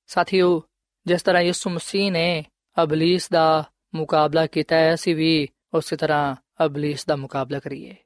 ਸਾਥੀਓ, 0.06 0.62
ਜਿਸ 1.06 1.22
ਤਰ੍ਹਾਂ 1.22 1.42
ਯਿਸੂ 1.42 1.70
ਮਸੀਹ 1.70 2.12
ਨੇ 2.12 2.44
ਅਬਲਿਸ 2.82 3.28
ਦਾ 3.28 3.64
ਮੁਕਾਬਲਾ 3.94 4.46
ਕੀਤਾ 4.46 4.76
ਹੈ, 4.76 4.94
ਅਸੀਂ 4.94 5.16
ਵੀ 5.16 5.48
ਉਸੇ 5.74 5.96
ਤਰ੍ਹਾਂ 5.96 6.36
ਅਬਲਿਸ 6.64 7.04
ਦਾ 7.04 7.16
ਮੁਕਾਬਲਾ 7.16 7.58
ਕਰੀਏ। 7.58 7.96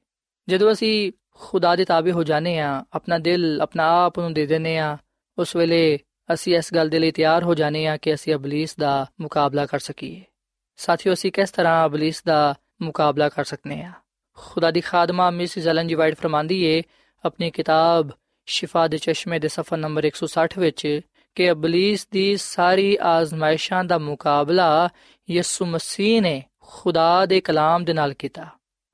ਜਦੋਂ 0.48 0.72
ਅਸੀਂ 0.72 1.12
ਖੁਦਾ 1.34 1.76
ਦੇ 1.76 1.84
ਤਾਬੇ 1.84 2.12
ਹੋ 2.12 2.24
ਜਾਣੇ 2.24 2.58
ਆ 2.58 2.84
ਆਪਣਾ 2.92 3.18
ਦਿਲ 3.18 3.60
ਆਪਣਾ 3.62 4.04
ਆਪ 4.04 4.18
ਨੂੰ 4.18 4.32
ਦੇ 4.32 4.46
ਦਿੰਨੇ 4.46 4.78
ਆ 4.78 4.98
ਉਸ 5.38 5.56
ਵੇਲੇ 5.56 5.98
ਅਸੀਂ 6.34 6.56
ਇਸ 6.56 6.74
ਗੱਲ 6.74 6.88
ਦੇ 6.88 6.98
ਲਈ 6.98 7.10
ਤਿਆਰ 7.10 7.42
ਹੋ 7.42 7.54
ਜਾਣੇ 7.54 7.86
ਆ 7.86 7.96
ਕਿ 7.96 8.14
ਅਸੀਂ 8.14 8.34
ਅਬਲਿਸ 8.34 8.76
ਦਾ 8.76 9.06
ਮੁਕਾਬਲਾ 9.20 9.66
ਕਰ 9.66 9.78
ਸਕੀਏ। 9.78 10.24
ਸਾਥੀਓ, 10.78 11.12
ਅਸੀਂ 11.12 11.32
ਕਿਸ 11.32 11.50
ਤਰ੍ਹਾਂ 11.50 11.86
ਅਬਲਿਸ 11.86 12.22
ਦਾ 12.22 12.54
ਮੁਕਾਬਲਾ 12.82 13.28
ਕਰ 13.28 13.44
ਸਕਨੇ 13.44 13.82
ਆ? 13.82 13.92
ਖੁਦਾ 14.36 14.70
ਦੀ 14.70 14.80
ਖਾਦਮਾ, 14.80 15.30
ਮਿਸ 15.30 15.58
ਜ਼ਲਨ 15.58 15.88
ਜੀ 15.88 15.94
ਵਾਈਟ 15.94 16.14
ਫਰਮਾਂਦੀ 16.14 16.62
ਏ, 16.62 16.82
ਆਪਣੀ 17.24 17.50
ਕਿਤਾਬ 17.50 18.10
ਸ਼ਿਫਾ 18.46 18.88
ਦੇ 18.88 18.98
ਚਸ਼ਮੇ 18.98 19.38
ਦੇ 19.38 19.48
ਸਫਾ 19.48 19.76
ਨੰਬਰ 19.76 20.04
160 20.04 20.58
ਵਿੱਚ 20.58 21.00
ਕਿ 21.34 21.50
ਅਬਲਿਸ 21.50 22.08
ਦੀ 22.10 22.36
ਸਾਰੀ 22.36 22.98
ਆਜ਼ਮਾਇਸ਼ਾਂ 23.02 23.84
ਦਾ 23.84 23.98
ਮੁਕਾਬਲਾ 23.98 24.88
ਯਿਸੂ 25.30 25.66
ਮਸੀਹ 25.66 26.22
ਨੇ 26.22 26.42
ਖੁਦਾ 26.60 27.26
ਦੇ 27.26 27.40
ਕਲਾਮ 27.40 27.84
ਦੇ 27.84 27.92
ਨਾਲ 27.92 28.14
ਕੀਤਾ। 28.14 28.46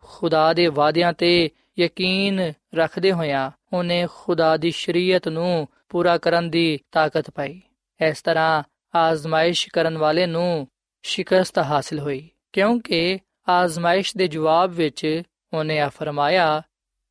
ਖੁਦਾ 0.05 0.53
ਦੇ 0.53 0.67
ਵਾਅਦਿਆਂ 0.67 1.13
ਤੇ 1.13 1.51
ਯਕੀਨ 1.79 2.53
ਰੱਖਦੇ 2.75 3.13
ਹੋਇਆ 3.13 3.53
ਉਹਨੇ 3.73 4.07
ਖੁਦਾ 4.15 4.57
ਦੀ 4.57 4.71
ਸ਼ਰੀਅਤ 4.71 5.29
ਨੂੰ 5.29 5.69
ਪੂਰਾ 5.89 6.19
ਕਰਨ 6.19 6.51
ਦੀ 6.51 6.79
ਤਾਕਤ 6.93 7.31
ਪਾਈ। 7.31 7.63
ਇਸ 8.09 8.23
ਤਰ੍ਹਾਂ 8.23 8.63
ਆਜ਼ਮਾਇਸ਼ 8.95 9.69
ਕਰਨ 9.69 9.99
ਵਾਲੇ 9.99 10.27
ਨੂੰ 10.27 10.69
ਸ਼ਿਕਸਤ 11.07 11.59
ਹਾਸਲ 11.59 11.99
ਹੋਈ, 11.99 12.29
ਕਿਉਂਕਿ 12.53 13.19
ਆਜ਼ਮਾਇਸ਼ 13.49 14.17
ਦੇ 14.17 14.29
ਜਵਾਬ 14.29 14.71
ਵਿੱਚ 14.71 15.23
ਉਹਨੇ 15.55 15.81
ਆ 15.81 15.89
ਫਰਮਾਇਆ 15.89 16.63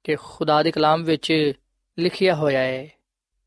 ਕਿ 0.03 0.15
ਖੁਦਾ 0.15 0.63
ਦੇ 0.63 0.71
ਕਲਾਮ 0.71 1.03
ਵਿੱਚ 1.03 1.53
ਲਿਖਿਆ 1.99 2.35
ਹੋਇਆ 2.35 2.59
ਹੈ। 2.59 2.89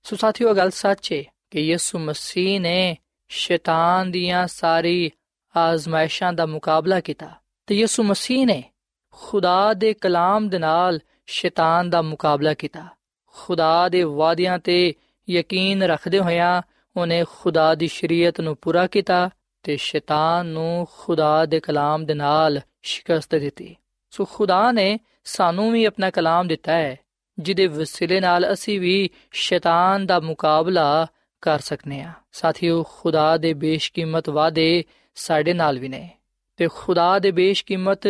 ਸੋ 0.02 0.16
ਸਾਥੀਓ 0.16 0.54
ਗੱਲ 0.54 0.70
ਸੱਚ 0.70 1.12
ਹੈ 1.12 1.24
ਕਿ 1.50 1.60
ਯਿਸੂ 1.60 1.98
ਮਸੀਹ 1.98 2.60
ਨੇ 2.60 2.96
ਸ਼ੈਤਾਨ 3.28 4.10
ਦੀਆਂ 4.10 4.46
ਸਾਰੀ 4.46 5.10
ਆਜ਼ਮਾਇਸ਼ਾਂ 5.56 6.32
ਦਾ 6.32 6.46
ਮੁਕਾਬਲਾ 6.46 7.00
ਕੀਤਾ 7.00 7.30
ਤੇ 7.66 7.74
ਯਿਸੂ 7.74 8.02
ਮਸੀਹ 8.02 8.46
ਨੇ 8.46 8.64
ਖੁਦਾ 9.10 9.74
ਦੇ 9.74 9.94
ਕਲਾਮ 9.94 10.48
ਦੇ 10.48 10.58
ਨਾਲ 10.58 11.00
ਸ਼ੈਤਾਨ 11.26 11.90
ਦਾ 11.90 12.02
ਮੁਕਾਬਲਾ 12.02 12.54
ਕੀਤਾ। 12.54 12.86
ਖੁਦਾ 13.26 13.88
ਦੇ 13.88 14.02
ਵਾਅਦਿਆਂ 14.02 14.58
ਤੇ 14.58 14.94
ਯਕੀਨ 15.30 15.82
ਰੱਖਦੇ 15.82 16.18
ਹੋਇਆ 16.18 16.62
ਉਹਨੇ 16.96 17.24
ਖੁਦਾ 17.24 17.74
ਦੀ 17.74 17.88
ਸ਼ਰੀਅਤ 17.88 18.40
ਨੂੰ 18.40 18.56
ਪੂਰਾ 18.56 18.86
ਕੀਤਾ 18.86 19.30
ਤੇ 19.66 19.76
ਸ਼ੈਤਾਨ 19.76 20.46
ਨੂੰ 20.46 20.86
ਖੁਦਾ 20.98 21.44
ਦੇ 21.46 21.60
ਕਲਾਮ 21.60 22.04
ਦੇ 22.06 22.14
ਨਾਲ 22.14 22.60
ਸ਼ਿਕਸਤ 22.82 23.34
ਦਿੱਤੀ। 23.34 23.74
ਸੋ 24.10 24.24
ਖੁਦਾ 24.24 24.70
ਨੇ 24.72 24.98
ਸਾਨੂੰ 25.24 25.72
ਵੀ 25.72 25.84
ਆਪਣਾ 25.84 26.10
ਕਲਾਮ 26.10 26.46
ਦਿੱਤਾ 26.48 26.72
ਹੈ, 26.72 26.96
ਜਿਹਦੇ 27.38 27.66
ਵਸਿਲੇ 27.66 28.20
ਨਾਲ 28.20 28.52
ਅਸੀਂ 28.52 28.80
ਵੀ 28.80 29.10
ਸ਼ੈਤਾਨ 29.32 30.06
ਦਾ 30.06 30.20
ਮੁਕਾਬਲਾ 30.20 31.06
ਕਰ 31.42 31.58
ਸਕਨੇ 31.58 32.00
ਆ 32.02 32.12
ਸਾਥੀਓ, 32.32 32.82
ਖੁਦਾ 32.82 33.36
ਦੇ 33.36 33.52
ਬੇਸ਼ਕੀਮਤ 33.54 34.28
ਵਾਅਦੇ 34.28 34.84
ਸਾਡੇ 35.14 35.52
ਨਾਲ 35.52 35.78
ਵੀ 35.78 35.88
ਨੇ 35.88 36.08
ਤੇ 36.56 36.68
ਖੁਦਾ 36.74 37.18
ਦੇ 37.18 37.30
ਬੇਸ਼ਕੀਮਤ 37.30 38.06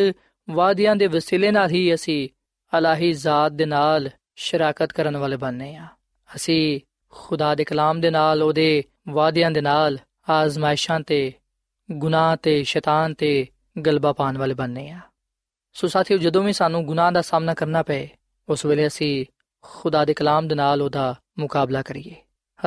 ਵਾਅਦਿਆਂ 0.49 0.97
ਦੇ 0.97 1.07
ਵਸਿਲੇ 1.07 1.51
ਨਾਲ 1.51 1.71
ਹੀ 1.71 1.95
ਅਸੀਂ 1.95 2.29
ਅਲਾਹੀ 2.73 3.12
ਜ਼ਾਤ 3.12 3.53
ਦੇ 3.53 3.66
ਨਾਲ 3.66 4.11
ਸ਼ਰਾਕਤ 4.37 4.92
ਕਰਨ 4.92 5.16
ਵਾਲੇ 5.16 5.37
ਬਣਨੇ 5.37 5.75
ਆ 5.77 5.87
ਅਸੀਂ 6.37 6.81
ਖੁਦਾ 7.11 7.55
ਦੇ 7.55 7.64
ਕਲਾਮ 7.64 8.01
ਦੇ 8.01 8.11
ਨਾਲ, 8.11 8.42
ਉਹਦੇ 8.42 8.85
ਵਾਅਦਿਆਂ 9.09 9.51
ਦੇ 9.51 9.61
ਨਾਲ 9.61 9.99
ਆਜ਼ਮਾਇਸ਼ਾਂ 10.31 11.01
ਤੇ 11.01 11.33
ਗੁਨਾਹ 11.92 12.37
ਤੇ 12.37 12.62
ਸ਼ੈਤਾਨ 12.62 13.14
ਤੇ 13.14 13.46
ਗਲਬਾ 13.87 14.12
ਪਾਉਣ 14.12 14.38
ਵਾਲੇ 14.38 14.55
ਬਣਨੇ 14.55 14.90
ਆ। 14.90 15.01
ਸੋ 15.72 15.88
ਸਾਥੀਓ, 15.88 16.18
ਜਦੋਂ 16.18 16.42
ਵੀ 16.42 16.53
ਸਾਨੂੰ 16.53 16.85
ਗੁਨਾਹ 16.85 17.12
ਦਾ 17.12 17.22
ਸਾਹਮਣਾ 17.22 17.55
ਕਰਨਾ 17.55 17.83
ਪਏ, 17.83 18.09
ਉਸ 18.49 18.66
ਵੇਲੇ 18.66 18.87
ਅਸੀਂ 18.87 19.27
ਖੁਦਾ 19.62 20.05
ਦੇ 20.05 20.14
ਕਲਾਮ 20.14 20.49
ਦੇ 20.49 20.55
ਨਾਲ 20.55 20.83
ਉਹਦਾ 20.83 21.14
ਮੁਕਾਬਲਾ 21.38 21.83
ਕਰੀਏ। 21.83 22.14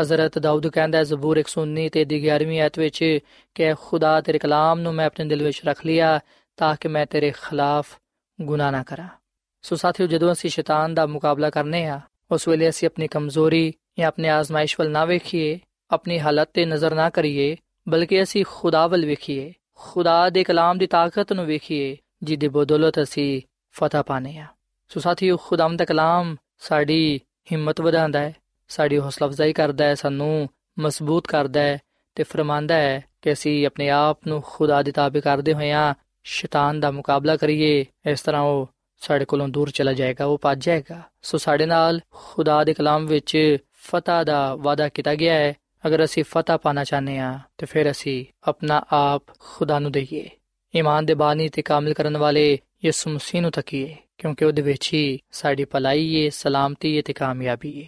ਹਜ਼ਰਤ 0.01 0.39
ਦਾਊਦ 0.39 0.67
ਕਹਿੰਦਾ, 0.67 1.03
ਜ਼ਬੂਰ 1.03 1.38
119 1.38 1.89
ਤੇ 1.89 2.05
ਦੀ 2.05 2.29
11ਵੀਂ 2.29 2.62
ਆਇਤ 2.62 2.79
ਵਿੱਚ 2.79 3.19
ਕਿ 3.55 3.73
ਖੁਦਾ 3.73 4.21
ਤੇਰੇ 4.21 4.39
ਕਲਾਮ 4.39 4.79
ਨੂੰ 4.79 4.93
ਮੈਂ 4.93 5.05
ਆਪਣੇ 5.05 5.25
ਦਿਲ 5.25 5.43
ਵਿੱਚ 5.43 5.62
ਰੱਖ 5.65 5.86
ਲਿਆ 5.86 6.19
ਤਾਂ 6.58 6.75
ਕਿ 6.79 6.88
ਮੈਂ 6.88 7.05
ਤੇਰੇ 7.05 7.32
ਖਿਲਾਫ 7.32 7.88
ਗੁਨਾਹ 8.41 8.71
ਨਾ 8.71 8.84
ਕਰਾਂ। 8.84 9.08
ਸੋ 9.62 9.75
ਸਾਥੀਓ, 9.75 10.08
ਜਦੋਂ 10.08 10.32
ਅਸੀਂ 10.32 10.49
ਸ਼ੈਤਾਨ 10.49 10.93
ਦਾ 10.93 11.05
ਮੁਕਾਬਲਾ 11.05 11.49
ਕਰਨੇ 11.49 11.86
ਆ, 11.86 12.01
ਉਸ 12.32 12.47
ਵੇਲੇ 12.47 12.69
ਅਸੀਂ 12.69 12.88
ਆਪਣੀ 12.88 13.08
ਕਮਜ਼ੋਰੀ 13.08 13.73
ਜਾਂ 13.99 14.08
ਆਪਣੇ 14.08 14.29
ਆਜ਼ਮਾਇਸ਼ 14.29 14.79
ਵੱਲ 14.79 14.91
ਨਾ 14.91 15.05
ਵੇਖੀਏ, 15.05 15.60
ਆਪਣੀ 15.91 16.19
ਹਾਲਤ 16.19 16.49
ਤੇ 16.53 16.65
ਨਜ਼ਰ 16.65 16.95
ਨਾ 16.95 17.10
ਕਰੀਏ 17.10 17.58
ਬਲਕਿ 17.88 18.24
ਅਸੀਂ 18.24 18.46
ਖੁਦਾ 18.48 18.88
ਵੱਲ 18.88 19.06
ਵੇਖੀਏ, 19.06 19.54
ਖੁਦਾ 19.76 20.30
ਦੇ 20.30 20.44
ਕਲਾਮ 20.44 20.78
ਦੀ 20.78 20.88
ਤਾਕਤ 20.88 21.34
ਨੂੰ 21.34 21.46
ਵੇਖੀਏ, 21.46 21.98
ਜਿਹਦੇ 22.24 22.48
ਬਦੌਲਤ 22.48 23.02
ਅਸੀਂ 23.02 23.42
ਫਤਹ 23.76 24.04
ਪਾਣੇ 24.08 24.38
ਆ 24.38 24.46
ਸੋ 24.92 25.00
ਸਾਥੀਓ 25.00 25.38
ਖੁਦਾਮ 25.38 25.78
ਦਾ 25.78 25.86
ਕਲਾਮ 25.86 26.36
ਸਾਡੀ 26.60 27.20
ਹਿੰਮਤ 27.52 27.82
ਵਧਾਉਂਦਾ 27.82 28.20
ਹੈ, 28.20 28.34
ਸਾਡੀ 28.68 28.98
ਹੌਸਲਾ 28.98 29.28
ਅਫਜ਼ਾਈ 29.28 29.54
ਕਰਦਾ 29.54 29.86
ਹੈ, 29.86 29.96
ਸਾਨੂੰ 29.96 30.50
ਮਜ਼ਬੂਤ 30.80 31.28
ਕਰਦਾ 31.28 31.62
ਹੈ 31.62 31.80
ਤੇ 32.15 32.24
ਫਰਮਾਂਦਾ 32.24 32.76
ਹੈ 32.76 33.04
ਕਿ 33.22 33.34
ਅਸੀਂ 33.34 33.65
ਆਪਣੇ 33.65 33.89
ਆਪ 33.89 34.28
ਨੂੰ 34.28 34.42
ਖੁਦਾ 34.46 34.82
ਦੇ 34.84 34.92
ਤਾਬੇ 34.92 35.22
ਕਰਦੇ 35.22 35.54
ਹੋਏ 35.54 35.63
ਹੋਇਆਂ 35.63 35.94
ਸ਼ੈਤਾਨ 36.24 36.80
ਦਾ 36.80 36.92
ਮੁਕਾਬਲਾ 36.92 37.38
ਕਰੀਏ, 37.38 37.86
ਇਸ 38.12 38.22
ਤਰ੍ਹਾਂ 38.22 38.42
ਉਹ 38.42 38.70
ਸਾਡੇ 39.02 39.26
ਕੋਲੋਂ 39.26 39.48
ਦੂਰ 39.48 39.70
ਚਲਾ 39.70 39.94
ਜਾਏਗਾ, 39.94 40.26
ਉਹ 40.26 40.38
ਭੱਜ 40.42 40.65
ਜਾਏਗਾ। 40.65 41.02
ਸੋ 41.22 41.38
ਸਾਡੇ 41.38 41.65
ਨਾਲ 41.65 42.00
ਖੁਦਾ 42.12 42.63
ਦੇ 42.63 42.74
ਕਲਾਮ 42.74 43.06
ਵਿੱਚ 43.06 43.58
ਫਤਹ 43.74 44.24
ਦਾ 44.26 44.56
ਵਾਅਦਾ 44.56 44.89
ਕੀਤਾ 44.89 45.15
ਗਿਆ 45.15 45.34
ਹੈ 45.34 45.54
ਅਗਰ 45.84 46.04
ਅਸੀਂ 46.04 46.24
ਫਤਹ 46.24 46.58
ਪਾਣਾ 46.58 46.84
ਚਾਹਨੇ 46.84 47.18
ਆ 47.20 47.39
ਤੇ 47.58 47.65
ਫਿਰ 47.65 47.92
ਅਸੀਂ 47.92 48.26
ਆਪਣਾ 48.48 48.82
ਆਪ 48.92 49.24
ਖੁਦਾ 49.39 49.80
ਨੂੰ 49.80 49.92
ਦਈਏ 49.92 50.30
ਈਮਾਨ 50.74 51.06
ਦੇ 51.06 51.13
ਬਾਨੀ 51.13 51.48
ਤੇ 51.50 51.62
ਕਾਮਿਲ 51.62 51.94
ਕਰਨ 51.94 52.18
ਵਾਲੇ 52.18 52.58
ਯਿਸੂ 52.86 53.10
ਮਸੀਹ 53.10 53.42
ਨੂੰ 53.42 53.52
ਤੱਕੀਏ 53.52 53.96
ਕਿਉਂਕਿ 54.18 54.46
ਉਹਦੇ 54.46 54.62
ਵਿੱਚ 54.62 54.89
ਹੀ 54.94 55.20
ਸਾਡੀ 55.32 55.65
ਭਲਾਈ 55.65 56.24
ਹੈ 56.24 56.30
ਸਲਾਮਤੀ 56.30 56.96
ਹੈ 56.98 57.02
ਤੇ 57.02 57.13
ਕਾਮਯਾਬੀ 57.13 57.82
ਹੈ 57.84 57.88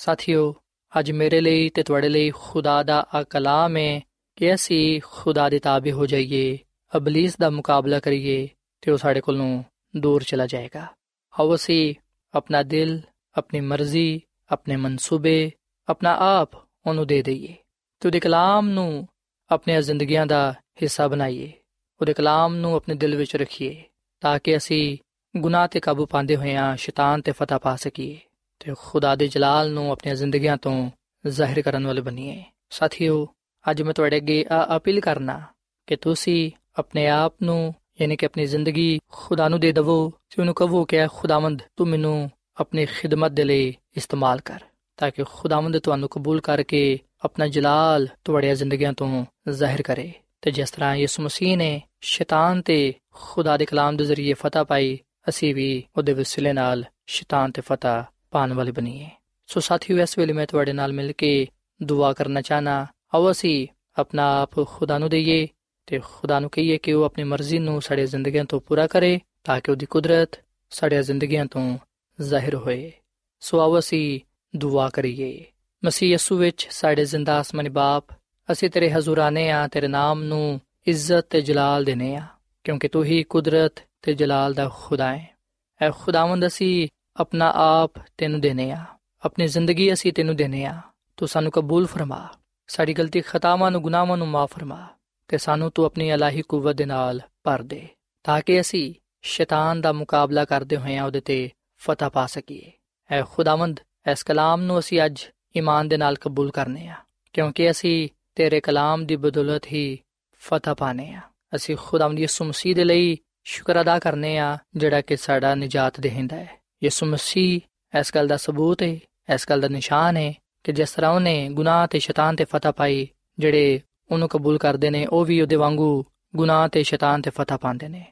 ਸਾਥੀਓ 0.00 0.54
ਅੱਜ 0.92 1.10
ਮੇਰੇ 1.10 1.40
ਲਈ 1.40 1.68
ਤੇ 1.68 1.82
ਤੁਹਾਡੇ 1.82 2.08
ਲਈ 2.08 2.30
ਖੁਦਾ 2.30 2.82
ਦਾ 2.82 3.04
ਆ 3.14 3.22
ਕਲਾਮ 3.22 3.76
ਹੈ 3.76 4.00
ਕਿ 4.38 4.54
ਅਸੀਂ 4.54 5.00
ਖੁਦਾ 5.04 5.48
ਦੇ 5.48 5.58
ਤਾਬੇ 5.58 5.92
ਹੋ 5.92 6.06
ਜਾਈਏ 6.06 6.58
ਅਬਲਿਸ 6.92 7.36
ਦਾ 7.36 7.50
ਮੁਕਾਬਲਾ 7.50 8.00
ਕਰੀਏ 8.00 8.46
ਤੇ 8.82 8.90
ਉਹ 8.90 8.96
ਸਾਡੇ 8.96 9.20
ਕੋਲੋਂ 9.20 9.62
ਦੂਰ 9.96 10.22
ਚਲਾ 10.22 10.46
ਜਾਏਗਾ 10.46 10.86
ਆਓ 11.34 11.54
ਅਸੀਂ 11.54 11.94
ਆਪਣਾ 12.34 12.62
ਦਿਲ 12.62 13.00
ਆਪਣੀ 13.36 13.60
ਮਰਜ਼ੀ 13.60 14.20
ਆਪਣੇ 14.50 14.76
ਮਨਸੂਬੇ 14.76 15.50
ਆਪਣਾ 15.88 16.16
ਆਪ 16.20 16.63
ਉਹਨੂੰ 16.86 17.06
ਦੇ 17.06 17.22
ਦਈਏ 17.22 17.54
ਤੇ 18.00 18.08
ਉਹਦੇ 18.08 18.20
ਕਲਾਮ 18.20 18.68
ਨੂੰ 18.68 19.08
ਆਪਣੀਆਂ 19.50 19.82
ਜ਼ਿੰਦਗੀਆਂ 19.82 20.26
ਦਾ 20.26 20.54
ਹਿੱਸਾ 20.82 21.08
ਬਣਾਈਏ, 21.08 21.52
ਉਹਦੇ 22.00 22.12
ਕਲਾਮ 22.12 22.54
ਨੂੰ 22.54 22.74
ਆਪਣੇ 22.74 22.94
ਦਿਲ 22.94 23.16
ਵਿੱਚ 23.16 23.36
ਰੱਖੀਏ 23.36 23.82
ਤਾਂ 24.20 24.38
ਕਿ 24.38 24.56
ਅਸੀਂ 24.56 24.96
ਗੁਨਾਹ 25.34 25.68
ਤੇ 25.68 25.80
ਕਾਬੂ 25.80 26.06
ਪਾਉਂਦੇ 26.06 26.36
ਹੋਇਆਂ 26.36 26.76
ਸ਼ੈਤਾਨ 26.76 27.20
ਤੇ 27.20 27.32
ਫਤਹ 27.32 27.54
ਪਾ 27.54 27.76
ਸਕੀਏ 27.76 28.18
ਤੇ 28.58 28.74
ਖੁਦਾ 28.78 29.14
ਦੇ 29.16 29.28
ਜਲਾਲ 29.28 29.72
ਨੂੰ 29.72 29.90
ਆਪਣੀਆਂ 29.92 30.14
ਜ਼ਿੰਦਗੀਆਂ 30.14 30.56
ਤੋਂ 30.56 30.90
ਜ਼ਾਹਿਰ 31.26 31.62
ਕਰਨ 31.62 31.86
ਵਾਲੇ 31.86 32.00
ਬਣੀਏ 32.00 32.42
ਸਾਥੀਓ, 32.70 33.26
ਅੱਜ 33.70 33.82
ਮੈਂ 33.82 33.94
ਤੁਹਾਡੇ 33.94 34.16
ਅੱਗੇ 34.16 34.44
ਆ 34.50 34.76
ਅਪੀਲ 34.76 35.00
ਕਰਨਾ 35.00 35.40
ਕਿ 35.86 35.96
ਤੁਸੀਂ 35.96 36.50
ਆਪਣੇ 36.78 37.06
ਆਪ 37.08 37.34
ਨੂੰ 37.42 37.74
ਯਾਨੀ 38.00 38.16
ਕਿ 38.16 38.26
ਆਪਣੀ 38.26 38.46
ਜ਼ਿੰਦਗੀ 38.46 38.98
ਖੁਦਾ 39.12 39.48
ਨੂੰ 39.48 39.60
ਦੇ 39.60 39.72
ਦਵੋ 39.72 40.10
ਤੇ 40.10 40.42
ਉਹਨੂੰ 40.42 40.54
ਕਹੋ 40.54 40.84
ਕਿ 40.84 41.06
ਖੁਦਾਵੰਦ, 41.06 41.62
ਤੂੰ 41.76 41.88
ਮੈਨੂੰ 41.88 42.30
ਆਪਣੀ 42.56 42.86
ਖਿਦਮਤ 42.86 43.30
ਦੇ 43.30 43.44
ਲਈ 43.44 43.74
ਇਸਤੇਮਾਲ 43.96 44.40
ਕਰ। 44.40 44.60
ਤਾਂ 44.96 45.10
ਕਿ 45.10 45.24
ਖੁਦਾਵੰਦ 45.24 45.78
ਤੁਹਾਨੂੰ 45.78 46.08
ਕਬੂਲ 46.08 46.40
ਕਰਕੇ 46.40 46.98
ਆਪਣਾ 47.24 47.48
ਜਲਾਲ 47.48 48.08
ਤੁਹਾਡੀਆਂ 48.24 48.54
ਜ਼ਿੰਦਗੀਆਂ 48.54 48.92
ਤੋਂ 48.92 49.26
ਜ਼ਾਹਿਰ 49.48 49.82
ਕਰੇ। 49.82 50.12
ਤੇ 50.42 50.50
ਜਿਸ 50.50 50.70
ਤਰ੍ਹਾਂ 50.70 50.96
ਯਿਸੂ 50.96 51.22
ਮਸੀਹ 51.22 51.56
ਨੇ 51.56 51.82
ਸ਼ੈਤਾਨ 52.00 52.62
ਤੇ 52.62 52.94
ਖੁਦਾ 53.14 53.56
ਦੇ 53.56 53.64
ਕਲਾਮ 53.64 53.96
ਦੇ 53.96 54.04
ਜ਼ਰੀਏ 54.04 54.32
ਫਤਹ 54.32 54.64
ਪਾਈ, 54.64 54.98
ਅਸੀਂ 55.28 55.54
ਵੀ 55.54 55.84
ਉਹਦੇ 55.96 56.12
ਵਸਿਲੇ 56.12 56.52
ਨਾਲ 56.52 56.84
ਸ਼ੈਤਾਨ 57.06 57.50
ਤੇ 57.50 57.62
ਫਤਹ 57.62 58.04
ਪਾਣ 58.30 58.52
ਵਾਲੇ 58.52 58.72
ਬਣੀਏ। 58.72 59.08
ਸੋ 59.46 59.60
ਸਾਥੀਓ, 59.60 59.98
ਇਸ 59.98 60.18
ਵੇਲੇ 60.18 60.32
ਮੈਂ 60.32 60.46
ਤੁਹਾਡੇ 60.46 60.72
ਨਾਲ 60.72 60.92
ਮਿਲ 60.92 61.12
ਕੇ 61.12 61.46
ਦੁਆ 61.82 62.12
ਕਰਨਾ 62.12 62.40
ਚਾਹਨਾ, 62.40 62.86
ਆਓ 63.14 63.30
ਅਸੀਂ 63.30 63.68
ਆਪਣਾ 63.98 64.42
ਆਪ 64.42 64.66
ਖੁਦਾ 64.66 64.98
ਨੂੰ 64.98 65.10
ਦਈਏ 65.10 65.48
ਤੇ 65.86 66.00
ਖੁਦਾ 66.04 66.40
ਨੂੰ 66.40 66.50
ਕਹੀਏ 66.50 66.78
ਕਿ 66.78 66.92
ਉਹ 66.92 67.04
ਆਪਣੀ 67.04 67.24
ਮਰਜ਼ੀ 67.24 67.58
ਨੂੰ 67.58 67.82
ਸਾਡੇ 67.82 68.06
ਜ਼ਿੰਦਗੀਆਂ 68.06 68.44
ਤੋਂ 68.44 68.60
ਪੂਰਾ 68.60 68.86
ਕਰੇ 68.86 69.20
ਤਾਂ 69.44 69.60
ਕਿ 69.60 69.70
ਉਹਦੀ 69.70 69.86
ਕੁਦਰਤ 69.86 70.40
ਸਾਡੀਆਂ 70.70 71.02
ਜ਼ਿੰਦਗੀਆਂ 71.02 71.46
ਤੋਂ 71.46 71.78
ਜ਼ਾਹਿਰ 72.20 72.54
ਹੋਏ। 72.54 72.92
ਸੋ 73.40 73.60
ਆਓ 73.60 73.78
ਅਸੀਂ 73.78 74.20
ਦੁਆ 74.56 74.88
ਕਰੀਏ। 74.88 75.44
ਮਸੀਹ 75.84 76.12
ਯਸੂ 76.12 76.36
ਵਿੱਚ 76.36 76.66
ਸਾਡੇ 76.70 77.04
ਜ਼ਿੰਦਾ 77.04 77.38
ਆਸਮਾਨੀ 77.38 77.68
ਬਾਪ, 77.68 78.04
ਅਸੀਂ 78.52 78.70
ਤੇਰੇ 78.70 78.90
ਹਜ਼ੂਰਾਨੇ 78.90 79.50
ਆ, 79.50 79.66
ਤੇਰੇ 79.68 79.88
ਨਾਮ 79.88 80.22
ਨੂੰ 80.22 80.60
ਇੱਜ਼ਤ 80.86 81.26
ਤੇ 81.30 81.40
ਜਲਾਲ 81.40 81.84
ਦੇਨੇ 81.84 82.14
ਆ, 82.16 82.26
ਕਿਉਂਕਿ 82.64 82.88
ਤੂੰ 82.88 83.04
ਹੀ 83.04 83.22
ਕੁਦਰਤ 83.22 83.82
ਤੇ 84.02 84.14
ਜਲਾਲ 84.14 84.54
ਦਾ 84.54 84.68
ਖੁਦਾ 84.74 85.16
ਹੈ। 85.16 85.36
ਐ 85.82 85.90
ਖੁਦਾਵੰਦ 85.90 86.46
ਅਸੀਂ 86.46 86.88
ਆਪਣਾ 87.16 87.52
ਆਪ 87.54 87.92
ਤੈਨੂੰ 88.18 88.40
ਦੇਨੇ 88.40 88.70
ਆ, 88.70 88.84
ਆਪਣੀ 89.24 89.46
ਜ਼ਿੰਦਗੀ 89.46 89.92
ਅਸੀਂ 89.92 90.12
ਤੈਨੂੰ 90.12 90.36
ਦੇਨੇ 90.36 90.64
ਆ, 90.64 90.80
ਤੂੰ 91.16 91.28
ਸਾਨੂੰ 91.28 91.52
ਕਬੂਲ 91.52 91.86
ਫਰਮਾ, 91.86 92.28
ਸਾਡੀ 92.66 92.92
ਗਲਤੀ 92.92 93.20
ਖਤਾਵਾਂ 93.20 93.70
ਨੂੰ, 93.70 93.82
ਗੁਨਾਹਾਂ 93.82 94.16
ਨੂੰ 94.16 94.28
ਮਾਫ 94.28 94.52
ਫਰਮਾ 94.54 94.86
ਤੇ 95.28 95.38
ਸਾਨੂੰ 95.38 95.70
ਤੂੰ 95.70 95.84
ਆਪਣੀ 95.86 96.14
ਅਲਾਹੀ 96.14 96.42
ਕੂਵਤ 96.42 96.74
ਦੇ 96.74 96.84
ਨਾਲ 96.84 97.20
ਭਰ 97.44 97.62
ਦੇ, 97.62 97.88
ਤਾਂ 98.24 98.40
ਕਿ 98.40 98.60
ਅਸੀਂ 98.60 98.94
ਸ਼ੈਤਾਨ 99.22 99.80
ਦਾ 99.80 99.92
ਮੁਕਾਬਲਾ 99.92 100.44
ਕਰਦੇ 100.44 100.76
ਹੋਏ 100.76 100.98
ਉਹਦੇ 100.98 101.20
ਤੇ 101.20 101.50
ਫਤਹ 101.78 102.04
ਪਾ 102.04 102.26
ਸਕੀਏ। 102.26 102.72
ਐ 103.10 103.22
ਖੁਦਾਵੰਦ 103.22 103.80
ਇਸ 104.10 104.22
ਕਲਾਮ 104.22 104.62
ਨੂੰ 104.62 104.78
ਅਸੀਂ 104.78 105.00
ਅੱਜ 105.04 105.22
ਈਮਾਨ 105.56 105.88
ਦੇ 105.88 105.96
ਨਾਲ 105.96 106.16
ਕਬੂਲ 106.16 106.50
ਕਰਨੇ 106.50 106.86
ਆ, 106.88 106.94
ਕਿਉਂਕਿ 107.32 107.70
ਅਸੀਂ 107.70 108.08
ਤੇਰੇ 108.34 108.60
ਕਲਾਮ 108.60 109.06
ਦੀ 109.06 109.16
ਬਦੌਲਤ 109.16 109.66
ਹੀ 109.66 109.98
ਫਤਹ 110.42 110.70
ਪਾਣੇ 110.78 111.12
ਆ। 111.12 111.20
ਅਸੀਂ 111.56 111.76
ਖੁਦਾਵੰਦ 111.80 112.18
ਯਿਸੂ 112.20 112.44
ਮਸੀਹ 112.44 112.74
ਦੇ 112.74 112.84
ਲਈ 112.84 113.16
ਸ਼ੁਕਰ 113.44 113.80
ਅਦਾ 113.80 113.98
ਕਰਨੇ 113.98 114.36
ਆ, 114.38 114.58
ਜਿਹੜਾ 114.76 115.00
ਕਿ 115.00 115.16
ਸਾਡਾ 115.16 115.54
ਨਜਾਤ 115.54 116.00
ਦੇਹਿੰਦਾ 116.00 116.36
ਹੈ। 116.36 116.50
ਯਿਸੂ 116.84 117.06
ਮਸੀਹ 117.06 117.60
ਇਸ 117.98 118.14
ਗੱਲ 118.14 118.26
ਦਾ 118.26 118.36
ਸਬੂਤ 118.36 118.82
ਹੈ 118.82 118.96
ਇਸ 119.34 119.48
ਗੱਲ 119.50 119.60
ਦਾ 119.60 119.68
ਨਿਸ਼ਾਨ 119.68 120.16
ਹੈ 120.16 120.32
ਕਿ 120.64 120.72
ਜਿਸ 120.72 120.90
ਤਰ੍ਹਾਂ 120.90 121.10
ਉਹਨੇ 121.10 121.48
ਗੁਨਾਹ 121.48 121.86
ਤੇ 121.86 121.98
ਸ਼ੈਤਾਨ 121.98 122.36
ਤੇ 122.36 122.44
ਫਤਹ 122.44 122.68
ਪਾਈ, 122.68 123.08
ਜਿਹੜੇ 123.38 123.80
ਉਹਨੂੰ 124.10 124.28
ਕਬੂਲ 124.28 124.58
ਕਰਦੇ 124.58 124.90
ਨੇ, 124.90 125.06
ਉਹ 125.06 125.24
ਵੀ 125.24 125.40
ਉਹਦੇ 125.40 125.56
ਵਾਂਗੂ 125.56 126.04
ਗੁਨਾਹ 126.36 126.68
ਤੇ 126.68 126.82
ਸ਼ੈਤਾਨ 126.82 127.22
ਤੇ 127.22 127.30
ਫਤਹ 127.30 127.54
ਪਾਉਂਦੇ 127.54 127.88
ਨੇ। 127.88 128.04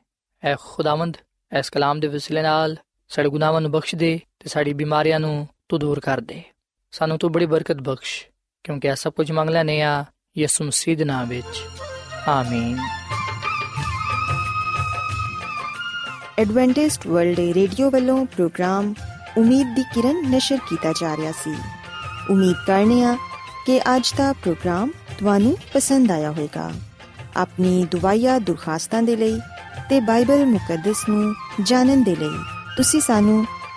ਐ 0.43 0.55
ਖੁਦਾਵੰਦ, 0.61 1.17
ਇਸ 1.59 1.71
ਕਲਾਮ 1.71 2.01
ਦੇ 2.01 2.09
ਵਸਿਲੇ 2.09 2.43
ਨਾਲ 2.43 2.77
ਸਾਡੇ 3.09 3.29
ਗੁਨਾਹਾਂ 3.29 3.61
ਨੂੰ 3.61 3.71
ਬਖਸ਼ 3.71 3.95
ਦੇ 3.95 4.21
ਤੇ 4.41 4.49
ਸਾਡੀ 4.49 4.73
ਬਿਮਾਰੀਆਂ 4.73 5.21
ਨੂੰ 5.21 5.49
ਤੂੰ 5.69 5.81
ਦੂਰ 5.81 6.01
ਕਰ 6.01 6.21
ਦੇ। 6.21 6.43
ਸਾਨੂੰ 6.91 7.19
ਤੂੰ 7.19 7.33
ਬੜੀ 7.33 7.47
ਬਰਕਤ 7.47 7.77
ਬਖਸ਼, 7.77 8.27
ਕਿਉਂਕਿ 8.65 8.89
ਇਹ 8.89 8.95
ਸਭ 8.95 9.13
ਕੁਝ 9.13 9.33
ਮੰਗ 9.33 9.51
ਲੈਨੇ 9.51 9.83
ਆ, 9.83 10.05
ਯਿਸੂ 10.39 10.65
ਮਸੀਹ 10.65 10.97
ਦੇ 10.97 11.05
ਨਾਮ 11.05 11.29
ਵਿੱਚ। 11.29 11.63
ਆਮੀਨ। 12.29 12.79
ਐਡਵੈਂਟਿਸਟ 16.39 17.07
ਵਰਲਡ 17.07 17.39
ਰੇਡੀਓ 17.39 17.91
ਵੱਲੋਂ 17.91 18.27
ਪ੍ਰੋਗਰਾਮ 18.27 18.95
ਉਮੀਦ 19.39 19.75
ਦੀ 19.77 19.83
ਕਿਰਨ 19.83 20.31
ਨਿਸ਼ਰ 20.31 20.59
ਕੀਤਾ 20.69 20.93
ਜਾ 20.93 21.17
ਰਿਹਾ 21.17 21.33
ਸੀ। 21.33 21.55
ਉਮੀਦ 22.31 22.57
ਕਰਨੇ 22.67 23.05
ਆ 23.05 23.17
ਕਿ 23.67 23.81
ਅੱਜ 23.81 24.15
ਦਾ 24.17 24.33
ਪ੍ਰੋਗਰਾਮ 24.33 24.91
ਤੁਹਾਨੂੰ 25.19 25.57
ਪਸੰਦ 25.75 26.11
ਆਇਆ 26.11 26.31
ਹੋਵੇਗਾ। 26.31 26.73
ਆਪਣੀ 27.37 27.85
ਦੁਆਇਆ 27.85 28.39
ਦੁਰਖਾਸਤਾਂ 28.39 29.03
ਦੇ 29.03 29.17
ਲਈ 29.17 29.41
ਤੇ 29.91 30.01
ਬਾਈਬਲ 30.01 30.47
ਮੁਕੱਦਸ 30.47 31.09
ਨੂੰ 31.09 31.35
ਜਾਣਨ 31.63 32.03
ਦੇ 32.03 32.17
ਲਈ 32.17 32.39
ਤੁਸੀਂ 32.77 33.01
ਸਾਨੂੰ 33.01 33.47